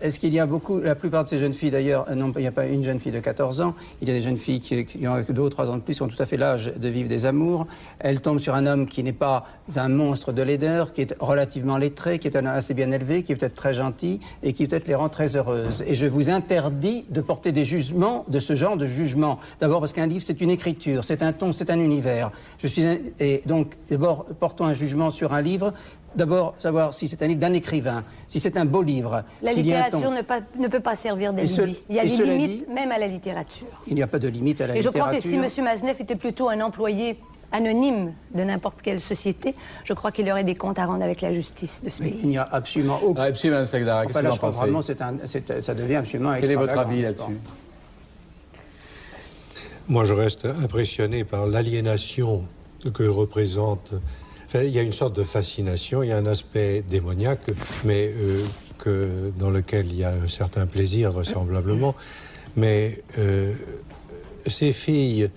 est-ce 0.00 0.20
qu'il 0.20 0.34
y 0.34 0.38
a 0.38 0.46
beaucoup, 0.46 0.80
la 0.80 0.94
plupart 0.94 1.24
de 1.24 1.28
ces 1.28 1.38
jeunes 1.38 1.54
filles 1.54 1.70
d'ailleurs, 1.70 2.06
euh, 2.10 2.14
non, 2.14 2.32
il 2.36 2.42
n'y 2.42 2.46
a 2.46 2.52
pas 2.52 2.66
une 2.66 2.84
jeune 2.84 2.98
fille 2.98 3.12
de 3.12 3.20
14 3.20 3.60
ans, 3.62 3.74
il 4.00 4.08
y 4.08 4.10
a 4.10 4.14
des 4.14 4.20
jeunes 4.20 4.36
filles 4.36 4.60
qui, 4.60 5.06
ont 5.06 5.24
deux 5.28 5.42
ou 5.42 5.48
trois 5.48 5.70
ans 5.70 5.76
de 5.76 5.82
plus, 5.82 5.96
qui 5.96 6.02
ont 6.02 6.08
tout 6.08 6.22
à 6.22 6.26
fait 6.26 6.36
l'âge 6.36 6.72
de 6.76 6.88
vivre 6.88 7.08
des 7.08 7.26
amours. 7.26 7.66
Elles 7.98 8.20
tombent 8.20 8.38
sur 8.38 8.54
un 8.54 8.66
homme 8.66 8.86
qui 8.86 9.02
n'est 9.02 9.12
pas 9.12 9.46
un 9.76 9.88
monstre 9.88 10.32
de 10.32 10.42
laideur, 10.42 10.92
qui 10.92 11.02
est 11.02 11.16
relativement 11.18 11.78
lettré, 11.78 12.18
qui 12.18 12.28
est 12.28 12.36
assez 12.36 12.74
bien 12.74 12.90
élevé, 12.90 13.22
qui 13.22 13.32
est 13.32 13.36
peut-être 13.36 13.54
très 13.54 13.74
gentil 13.74 14.20
et 14.42 14.52
qui 14.52 14.66
peut-être 14.66 14.86
les 14.86 14.94
rend 14.94 15.08
très 15.08 15.36
heureuses. 15.36 15.82
Et 15.86 15.94
je 15.94 16.06
vous 16.06 16.30
interdis 16.30 17.04
de 17.10 17.20
porter 17.20 17.52
des 17.52 17.64
jugements, 17.64 18.24
de 18.28 18.38
ce 18.38 18.54
genre 18.54 18.76
de 18.76 18.86
jugement. 18.86 19.38
D'abord 19.60 19.80
parce 19.80 19.92
qu'un 19.92 20.06
livre, 20.06 20.24
c'est 20.24 20.40
une 20.40 20.50
écriture, 20.50 21.04
c'est 21.04 21.22
un 21.22 21.32
ton, 21.32 21.52
c'est 21.52 21.70
un 21.70 21.78
univers. 21.78 22.30
Je 22.58 22.66
suis 22.66 22.82
et 23.20 23.42
donc, 23.46 23.74
d'abord, 23.88 24.26
portons 24.40 24.64
un 24.64 24.72
jugement 24.72 25.10
sur 25.10 25.32
un 25.32 25.40
livre 25.40 25.72
d'abord 26.14 26.54
savoir 26.58 26.94
si 26.94 27.08
c'est 27.08 27.22
un 27.22 27.26
livre 27.26 27.40
d'un 27.40 27.52
écrivain, 27.52 28.04
si 28.26 28.40
c'est 28.40 28.56
un 28.56 28.64
beau 28.64 28.82
livre. 28.82 29.24
La 29.42 29.52
littérature 29.52 30.10
ne, 30.10 30.68
peut 30.68 30.80
pas 30.80 30.94
servir 30.94 31.32
d'alibi. 31.32 31.82
Il 31.88 31.96
y 31.96 32.00
a 32.00 32.04
des 32.04 32.16
limites 32.24 32.68
même 32.68 32.92
à 32.92 32.98
la 32.98 33.06
littérature. 33.06 33.66
Il 33.86 33.94
n'y 33.94 34.02
a 34.02 34.06
pas 34.06 34.18
de 34.18 34.28
limite 34.28 34.60
à 34.60 34.66
la 34.66 34.74
littérature. 34.74 34.90
Et 34.90 35.00
je 35.00 35.04
crois 35.04 35.14
que 35.14 35.46
si 35.48 35.60
M. 35.60 35.64
Maznev 35.64 36.00
était 36.00 36.16
plutôt 36.16 36.48
un 36.48 36.60
employé 36.60 37.18
anonyme 37.52 38.14
de 38.34 38.42
n'importe 38.42 38.82
quelle 38.82 39.00
société, 39.00 39.54
je 39.84 39.92
crois 39.92 40.10
qu'il 40.10 40.30
aurait 40.30 40.44
des 40.44 40.54
comptes 40.54 40.78
à 40.78 40.86
rendre 40.86 41.02
avec 41.02 41.20
la 41.20 41.32
justice 41.32 41.82
de 41.82 41.90
ce 41.90 42.02
pays. 42.02 42.18
Il 42.22 42.28
n'y 42.28 42.38
a 42.38 42.48
absolument 42.50 42.98
aucun... 43.02 43.20
Ah, 43.20 43.24
absolument, 43.24 43.58
Mme 43.58 43.66
Sagdara, 43.66 44.06
qu'est-ce 44.06 44.18
que 44.18 44.26
vous 44.26 44.32
en 44.32 44.36
pensez 44.38 44.58
vraiment, 44.58 44.80
un, 44.80 45.60
ça 45.60 45.74
devient 45.74 45.96
absolument 45.96 46.32
Quel 46.40 46.50
est 46.50 46.56
votre 46.56 46.78
avis 46.78 47.02
là-dessus 47.02 47.38
Moi, 49.88 50.04
je 50.04 50.14
reste 50.14 50.46
impressionné 50.46 51.24
par 51.24 51.46
l'aliénation 51.46 52.42
que 52.94 53.04
représente 53.04 53.92
il 54.54 54.70
y 54.70 54.78
a 54.78 54.82
une 54.82 54.92
sorte 54.92 55.16
de 55.16 55.22
fascination, 55.22 56.02
il 56.02 56.10
y 56.10 56.12
a 56.12 56.18
un 56.18 56.26
aspect 56.26 56.82
démoniaque, 56.82 57.50
mais 57.84 58.12
euh, 58.14 58.44
que, 58.78 59.32
dans 59.38 59.50
lequel 59.50 59.86
il 59.86 59.96
y 59.96 60.04
a 60.04 60.10
un 60.10 60.28
certain 60.28 60.66
plaisir, 60.66 61.12
vraisemblablement. 61.12 61.94
Mais 62.56 63.02
euh, 63.18 63.54
ces 64.46 64.72
filles, 64.72 65.30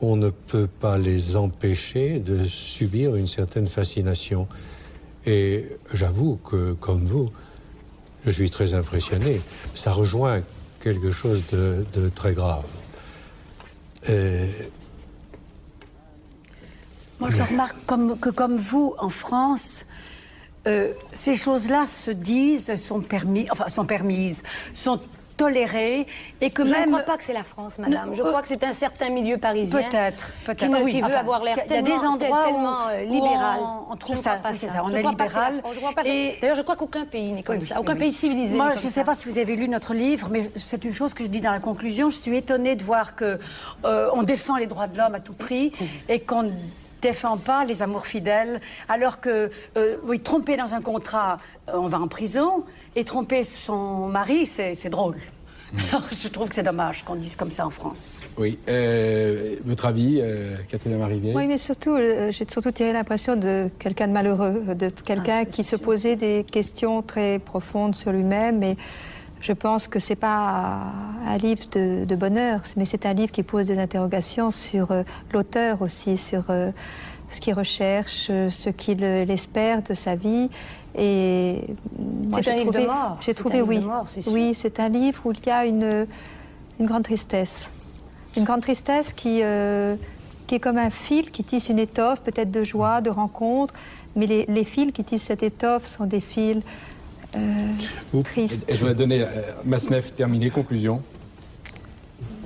on 0.00 0.16
ne 0.16 0.30
peut 0.30 0.66
pas 0.66 0.98
les 0.98 1.36
empêcher 1.36 2.18
de 2.18 2.44
subir 2.44 3.16
une 3.16 3.26
certaine 3.26 3.68
fascination. 3.68 4.48
Et 5.24 5.66
j'avoue 5.92 6.36
que, 6.36 6.72
comme 6.72 7.04
vous, 7.04 7.26
je 8.24 8.30
suis 8.30 8.50
très 8.50 8.74
impressionné. 8.74 9.40
Ça 9.74 9.92
rejoint 9.92 10.42
quelque 10.80 11.10
chose 11.10 11.44
de, 11.52 11.84
de 11.94 12.08
très 12.08 12.34
grave. 12.34 12.66
Et 14.08 14.48
moi, 17.20 17.30
je 17.30 17.42
remarque 17.42 17.76
comme, 17.86 18.18
que 18.18 18.30
comme 18.30 18.56
vous, 18.56 18.94
en 18.98 19.08
France, 19.08 19.86
euh, 20.66 20.92
ces 21.12 21.36
choses-là 21.36 21.86
se 21.86 22.10
disent, 22.10 22.74
sont, 22.76 23.00
permis, 23.00 23.46
enfin, 23.50 23.68
sont 23.68 23.86
permises, 23.86 24.42
sont 24.74 25.00
toléré 25.36 26.06
et 26.40 26.50
que 26.50 26.64
je 26.64 26.72
même... 26.72 26.84
Je 26.84 26.86
ne 26.86 26.92
crois 26.92 27.02
pas 27.02 27.16
que 27.18 27.24
c'est 27.24 27.32
la 27.32 27.42
France, 27.42 27.78
madame. 27.78 28.14
Je 28.14 28.22
crois 28.22 28.42
que 28.42 28.48
c'est 28.48 28.64
un 28.64 28.72
certain 28.72 29.10
milieu 29.10 29.36
parisien 29.36 29.82
peut-être, 29.82 30.32
peut-être. 30.44 30.76
qui, 30.78 30.82
oui, 30.82 31.00
veut 31.00 31.14
avoir 31.14 31.42
l'air 31.42 31.54
tellement, 31.66 31.82
des 31.82 32.06
endroits 32.06 32.44
tellement 32.44 32.88
euh, 32.88 33.04
libéral. 33.04 33.60
On, 33.60 33.92
on, 33.92 33.96
trouve 33.96 34.16
ça, 34.16 34.40
oui, 34.44 34.56
c'est 34.56 34.68
ça, 34.68 34.82
on 34.84 34.90
est 34.90 35.02
libéral. 35.02 35.62
D'ailleurs, 36.40 36.56
je 36.56 36.62
crois 36.62 36.76
qu'aucun 36.76 37.04
pays 37.04 37.32
n'est 37.32 37.42
comme 37.42 37.60
ça, 37.60 37.80
aucun 37.80 37.96
pays 37.96 38.12
civilisé. 38.12 38.56
Moi, 38.56 38.72
je 38.74 38.86
ne 38.86 38.90
sais 38.90 39.04
pas 39.04 39.14
si 39.14 39.28
vous 39.28 39.38
avez 39.38 39.56
lu 39.56 39.68
notre 39.68 39.94
livre, 39.94 40.28
mais 40.30 40.50
c'est 40.54 40.84
une 40.84 40.92
chose 40.92 41.14
que 41.14 41.24
je 41.24 41.28
dis 41.28 41.40
dans 41.40 41.50
la 41.50 41.60
conclusion. 41.60 42.10
Je 42.10 42.16
suis 42.16 42.36
étonnée 42.36 42.76
de 42.76 42.82
voir 42.82 43.14
que 43.14 43.38
euh, 43.84 44.08
on 44.14 44.22
défend 44.22 44.56
les 44.56 44.66
droits 44.66 44.86
de 44.86 44.96
l'homme 44.96 45.14
à 45.14 45.20
tout 45.20 45.34
prix 45.34 45.72
et 46.08 46.20
qu'on 46.20 46.50
défend 47.06 47.36
pas 47.36 47.64
les 47.64 47.82
amours 47.82 48.06
fidèles, 48.06 48.60
alors 48.88 49.20
que, 49.20 49.50
euh, 49.76 49.96
oui, 50.04 50.18
tromper 50.20 50.56
dans 50.56 50.74
un 50.74 50.80
contrat, 50.80 51.36
euh, 51.68 51.72
on 51.74 51.86
va 51.86 52.00
en 52.00 52.08
prison, 52.08 52.64
et 52.96 53.04
tromper 53.04 53.44
son 53.44 54.08
mari, 54.08 54.46
c'est 54.46 54.90
drôle. 54.90 55.16
Hmm. 55.72 55.78
Alors, 55.88 56.08
je 56.12 56.28
trouve 56.28 56.48
que 56.48 56.54
c'est 56.54 56.64
dommage 56.64 57.04
qu'on 57.04 57.14
dise 57.16 57.36
comme 57.36 57.52
ça 57.52 57.64
en 57.64 57.70
France. 57.70 58.10
Oui. 58.38 58.58
Euh, 58.68 59.56
votre 59.64 59.86
avis, 59.86 60.20
Catherine 60.68 60.98
Marivier 60.98 61.32
Oui, 61.34 61.46
mais 61.46 61.58
surtout, 61.58 61.96
j'ai 61.96 62.46
surtout 62.48 62.72
tiré 62.72 62.92
l'impression 62.92 63.36
de 63.36 63.68
quelqu'un 63.78 64.08
de 64.08 64.12
malheureux, 64.12 64.62
de 64.74 64.88
quelqu'un 64.88 65.42
ah, 65.42 65.44
qui 65.44 65.62
se 65.62 65.76
posait 65.76 66.16
des 66.16 66.44
questions 66.44 67.02
très 67.02 67.38
profondes 67.38 67.94
sur 67.94 68.10
lui-même. 68.12 68.62
Et 68.62 68.76
je 69.40 69.52
pense 69.52 69.88
que 69.88 69.98
ce 69.98 70.10
n'est 70.10 70.16
pas 70.16 70.92
un 71.26 71.36
livre 71.36 71.64
de, 71.72 72.14
bonheur, 72.14 72.60
mais 72.76 72.84
c'est 72.84 73.06
un 73.06 73.12
livre 73.12 73.32
qui 73.32 73.42
pose 73.42 73.66
des 73.66 73.78
interrogations 73.78 74.50
sur 74.50 74.90
euh, 74.90 75.02
l'auteur 75.32 75.82
aussi, 75.82 76.16
sur 76.16 76.44
euh, 76.50 76.70
ce 77.30 77.40
qu'il 77.40 77.54
recherche, 77.54 78.28
euh, 78.30 78.50
ce 78.50 78.70
qu'il 78.70 79.02
espère 79.04 79.82
de 79.82 79.94
sa 79.94 80.16
vie. 80.16 80.48
Et 80.96 81.64
c'est 82.34 82.48
un 82.48 82.56
livre 82.56 82.72
de 82.72 82.86
mort. 82.86 83.18
J'ai 83.20 83.34
trouvé, 83.34 83.60
oui, 83.62 83.80
oui, 84.26 84.52
c'est 84.54 84.80
un 84.80 84.88
livre 84.88 85.20
où 85.24 85.32
il 85.32 85.46
y 85.46 85.50
a 85.50 85.66
une, 85.66 86.06
une 86.80 86.86
grande 86.86 87.04
tristesse, 87.04 87.70
une 88.36 88.44
grande 88.44 88.62
tristesse 88.62 89.12
qui, 89.12 89.42
qui 90.46 90.54
est 90.54 90.60
comme 90.60 90.78
un 90.78 90.90
fil 90.90 91.30
qui 91.30 91.44
tisse 91.44 91.68
une 91.68 91.78
étoffe, 91.78 92.20
peut-être 92.20 92.50
de 92.50 92.64
joie, 92.64 93.02
de 93.02 93.10
rencontre, 93.10 93.74
mais 94.14 94.26
les, 94.26 94.46
les 94.48 94.64
fils 94.64 94.92
qui 94.92 95.04
tissent 95.04 95.24
cette 95.24 95.42
étoffe 95.42 95.84
sont 95.86 96.06
des 96.06 96.20
fils 96.20 96.62
triste. 98.22 98.64
Et, 98.68 98.74
je 98.74 98.86
vais 98.86 98.94
donner, 98.94 99.22
euh, 99.22 99.26
Masnef, 99.64 100.14
terminer, 100.14 100.50
conclusion. 100.50 101.02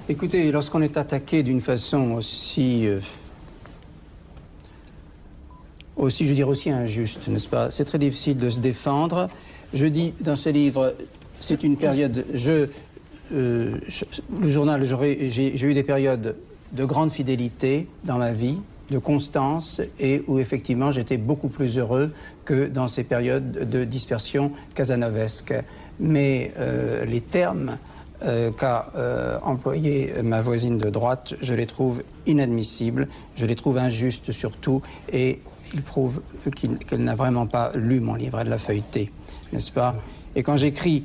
Écoutez, 0.08 0.50
lorsqu'on 0.50 0.82
est 0.82 0.96
attaqué 0.96 1.42
d'une 1.42 1.60
façon 1.60 2.12
aussi, 2.12 2.86
euh, 2.86 3.00
aussi, 5.96 6.24
je 6.24 6.34
dirais 6.34 6.50
aussi 6.50 6.70
injuste, 6.70 7.28
n'est-ce 7.28 7.48
pas? 7.48 7.70
C'est 7.70 7.84
très 7.84 7.98
difficile 7.98 8.36
de 8.38 8.50
se 8.50 8.58
défendre. 8.58 9.28
Je 9.72 9.86
dis 9.86 10.14
dans 10.20 10.36
ce 10.36 10.48
livre, 10.48 10.94
c'est 11.38 11.62
une 11.62 11.76
période. 11.76 12.24
Je, 12.34 12.68
euh, 13.32 13.78
le 14.40 14.50
journal, 14.50 14.84
j'ai 14.84 15.64
eu 15.64 15.74
des 15.74 15.84
périodes 15.84 16.34
de 16.72 16.84
grande 16.84 17.10
fidélité 17.10 17.86
dans 18.04 18.18
ma 18.18 18.32
vie, 18.32 18.58
de 18.90 18.98
constance 18.98 19.80
et 19.98 20.22
où 20.26 20.38
effectivement 20.38 20.90
j'étais 20.90 21.16
beaucoup 21.16 21.48
plus 21.48 21.78
heureux 21.78 22.12
que 22.44 22.66
dans 22.66 22.88
ces 22.88 23.04
périodes 23.04 23.68
de 23.70 23.84
dispersion 23.84 24.52
casanovesque. 24.74 25.54
Mais 25.98 26.52
euh, 26.58 27.04
les 27.04 27.20
termes 27.20 27.78
euh, 28.22 28.50
qu'a 28.50 28.90
euh, 28.96 29.38
employé 29.42 30.12
ma 30.22 30.40
voisine 30.40 30.78
de 30.78 30.90
droite, 30.90 31.34
je 31.40 31.54
les 31.54 31.66
trouve 31.66 32.02
inadmissibles, 32.26 33.08
je 33.36 33.46
les 33.46 33.56
trouve 33.56 33.78
injustes 33.78 34.32
surtout, 34.32 34.82
et 35.12 35.40
il 35.72 35.82
prouve 35.82 36.20
qu'elle 36.86 37.04
n'a 37.04 37.14
vraiment 37.14 37.46
pas 37.46 37.70
lu 37.74 38.00
mon 38.00 38.14
livre, 38.14 38.40
elle 38.40 38.48
l'a 38.48 38.58
feuilleté, 38.58 39.10
n'est-ce 39.52 39.70
pas? 39.70 39.94
Et 40.34 40.42
quand 40.42 40.56
j'écris 40.56 41.04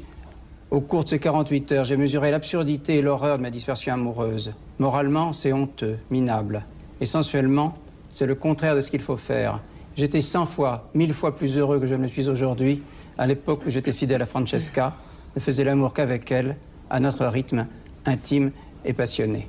au 0.71 0.81
cours 0.81 1.03
de 1.03 1.09
ces 1.09 1.19
48 1.19 1.71
heures, 1.71 1.83
j'ai 1.83 1.97
mesuré 1.97 2.31
l'absurdité 2.31 2.97
et 2.97 3.01
l'horreur 3.01 3.37
de 3.37 3.43
ma 3.43 3.49
dispersion 3.49 3.93
amoureuse. 3.93 4.53
Moralement, 4.79 5.31
c'est 5.31 5.53
honteux, 5.53 5.97
minable. 6.09 6.65
Et 7.01 7.05
sensuellement, 7.05 7.75
c'est 8.11 8.25
le 8.25 8.35
contraire 8.35 8.75
de 8.75 8.81
ce 8.81 8.89
qu'il 8.89 9.01
faut 9.01 9.17
faire. 9.17 9.59
J'étais 9.95 10.21
100 10.21 10.45
fois, 10.45 10.89
mille 10.93 11.13
fois 11.13 11.35
plus 11.35 11.57
heureux 11.57 11.79
que 11.79 11.87
je 11.87 11.95
ne 11.95 12.03
le 12.03 12.07
suis 12.07 12.27
aujourd'hui, 12.27 12.81
à 13.17 13.27
l'époque 13.27 13.61
où 13.65 13.69
j'étais 13.69 13.93
fidèle 13.93 14.21
à 14.21 14.25
Francesca, 14.25 14.95
ne 15.35 15.41
faisais 15.41 15.63
l'amour 15.63 15.93
qu'avec 15.93 16.31
elle, 16.31 16.55
à 16.89 16.99
notre 16.99 17.25
rythme 17.25 17.67
intime 18.05 18.51
et 18.83 18.93
passionné. 18.93 19.47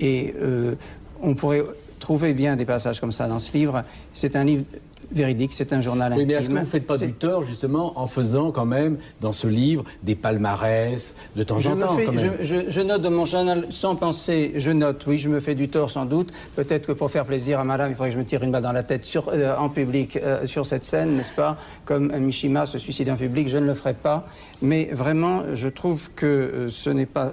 Et 0.00 0.34
euh, 0.40 0.74
on 1.22 1.34
pourrait 1.34 1.62
trouver 2.00 2.34
bien 2.34 2.56
des 2.56 2.64
passages 2.64 3.00
comme 3.00 3.12
ça 3.12 3.28
dans 3.28 3.38
ce 3.38 3.52
livre. 3.52 3.84
C'est 4.12 4.34
un 4.34 4.44
livre 4.44 4.64
véridique, 5.10 5.52
c'est 5.52 5.72
un 5.72 5.80
journal 5.80 6.12
oui, 6.16 6.24
mais 6.26 6.34
est-ce 6.34 6.48
que 6.48 6.52
vous 6.52 6.58
ne 6.58 6.64
faites 6.64 6.86
pas 6.86 6.98
du 6.98 7.12
tort, 7.12 7.42
justement, 7.42 7.98
en 7.98 8.06
faisant 8.06 8.52
quand 8.52 8.64
même, 8.64 8.98
dans 9.20 9.32
ce 9.32 9.46
livre, 9.46 9.84
des 10.02 10.14
palmarès 10.14 11.14
de 11.36 11.42
temps 11.42 11.56
en 11.66 11.76
temps 11.76 11.96
Je, 12.42 12.80
note 12.80 13.02
dans 13.02 13.10
mon 13.10 13.24
journal, 13.24 13.66
sans 13.70 13.96
penser, 13.96 14.52
je 14.56 14.70
note, 14.70 15.04
oui, 15.06 15.18
je 15.18 15.28
me 15.28 15.40
fais 15.40 15.54
du 15.54 15.68
tort 15.68 15.90
sans 15.90 16.04
doute. 16.04 16.32
Peut-être 16.56 16.86
que 16.86 16.92
pour 16.92 17.10
faire 17.10 17.24
plaisir 17.24 17.60
à 17.60 17.64
madame, 17.64 17.90
il 17.90 17.94
faudrait 17.94 18.10
que 18.10 18.14
je 18.14 18.18
me 18.18 18.24
tire 18.24 18.42
une 18.42 18.50
balle 18.50 18.62
dans 18.62 18.72
la 18.72 18.82
tête 18.82 19.04
sur, 19.04 19.28
euh, 19.28 19.56
en 19.56 19.68
public 19.68 20.16
euh, 20.16 20.46
sur 20.46 20.66
cette 20.66 20.84
scène, 20.84 21.16
n'est-ce 21.16 21.32
pas? 21.32 21.56
Comme 21.84 22.16
Mishima 22.18 22.66
se 22.66 22.78
suicide 22.78 23.10
en 23.10 23.16
public, 23.16 23.48
je 23.48 23.58
ne 23.58 23.66
le 23.66 23.74
ferai 23.74 23.94
pas. 23.94 24.26
Mais 24.60 24.88
vraiment, 24.92 25.42
je 25.54 25.68
trouve 25.68 26.10
que 26.14 26.26
euh, 26.26 26.70
ce 26.70 26.90
n'est 26.90 27.06
pas 27.06 27.32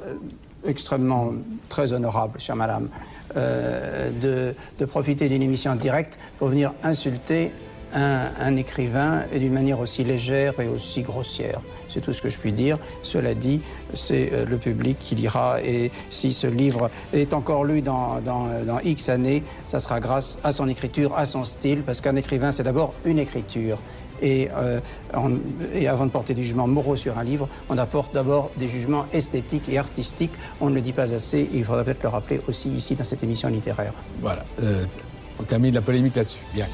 extrêmement 0.65 1.33
très 1.69 1.93
honorable, 1.93 2.39
chère 2.39 2.55
madame. 2.55 2.89
de, 3.35 4.55
de, 4.79 4.85
profiter 4.85 5.29
d'une 5.29 5.43
émission 5.43 5.71
en 5.71 5.75
direct 5.75 6.17
pour 6.39 6.47
venir 6.47 6.73
insulter 6.83 7.51
un, 7.93 8.55
écrivain 8.55 9.23
et 9.33 9.39
d'une 9.39 9.53
manière 9.53 9.79
aussi 9.79 10.03
légère 10.03 10.59
et 10.59 10.67
aussi 10.67 11.01
grossière. 11.01 11.61
C'est 11.89 12.01
tout 12.01 12.13
ce 12.13 12.21
que 12.21 12.29
je 12.29 12.37
puis 12.37 12.51
dire. 12.51 12.77
Cela 13.03 13.33
dit, 13.33 13.61
c'est 13.93 14.31
euh, 14.31 14.45
le 14.45 14.57
public 14.57 14.97
qui 14.99 15.15
lira 15.15 15.61
et 15.61 15.91
si 16.09 16.33
ce 16.33 16.47
livre 16.47 16.89
est 17.13 17.33
encore 17.33 17.63
lu 17.63 17.81
dans, 17.81 18.21
dans, 18.21 18.49
X 18.83 19.09
années, 19.09 19.43
ça 19.65 19.79
sera 19.79 19.99
grâce 19.99 20.39
à 20.43 20.51
son 20.51 20.67
écriture, 20.67 21.17
à 21.17 21.25
son 21.25 21.43
style, 21.43 21.81
parce 21.83 22.01
qu'un 22.01 22.15
écrivain, 22.15 22.51
c'est 22.51 22.63
d'abord 22.63 22.93
une 23.05 23.19
écriture. 23.19 23.79
Et, 24.21 24.49
euh, 24.55 24.79
et, 25.73 25.87
avant 25.87 26.05
de 26.05 26.11
porter 26.11 26.33
des 26.33 26.43
jugements 26.43 26.67
moraux 26.67 26.95
sur 26.95 27.17
un 27.17 27.23
livre, 27.23 27.47
on 27.69 27.77
apporte 27.77 28.13
d'abord 28.13 28.51
des 28.57 28.67
jugements 28.67 29.05
esthétiques 29.13 29.69
et 29.69 29.77
artistiques. 29.77 30.33
On 30.61 30.69
ne 30.69 30.75
le 30.75 30.81
dit 30.81 30.93
pas 30.93 31.13
assez, 31.13 31.49
il 31.53 31.63
faudrait 31.63 31.85
peut-être 31.85 32.03
le 32.03 32.09
rappeler 32.09 32.41
aussi 32.47 32.69
ici 32.69 32.95
dans 32.95 33.03
cette 33.03 33.23
émission 33.23 33.49
littéraire. 33.49 33.93
Voilà, 34.21 34.45
euh, 34.61 34.85
on 35.39 35.43
termine 35.43 35.73
la 35.73 35.81
polémique 35.81 36.15
là-dessus. 36.15 36.41
Bien. 36.53 36.67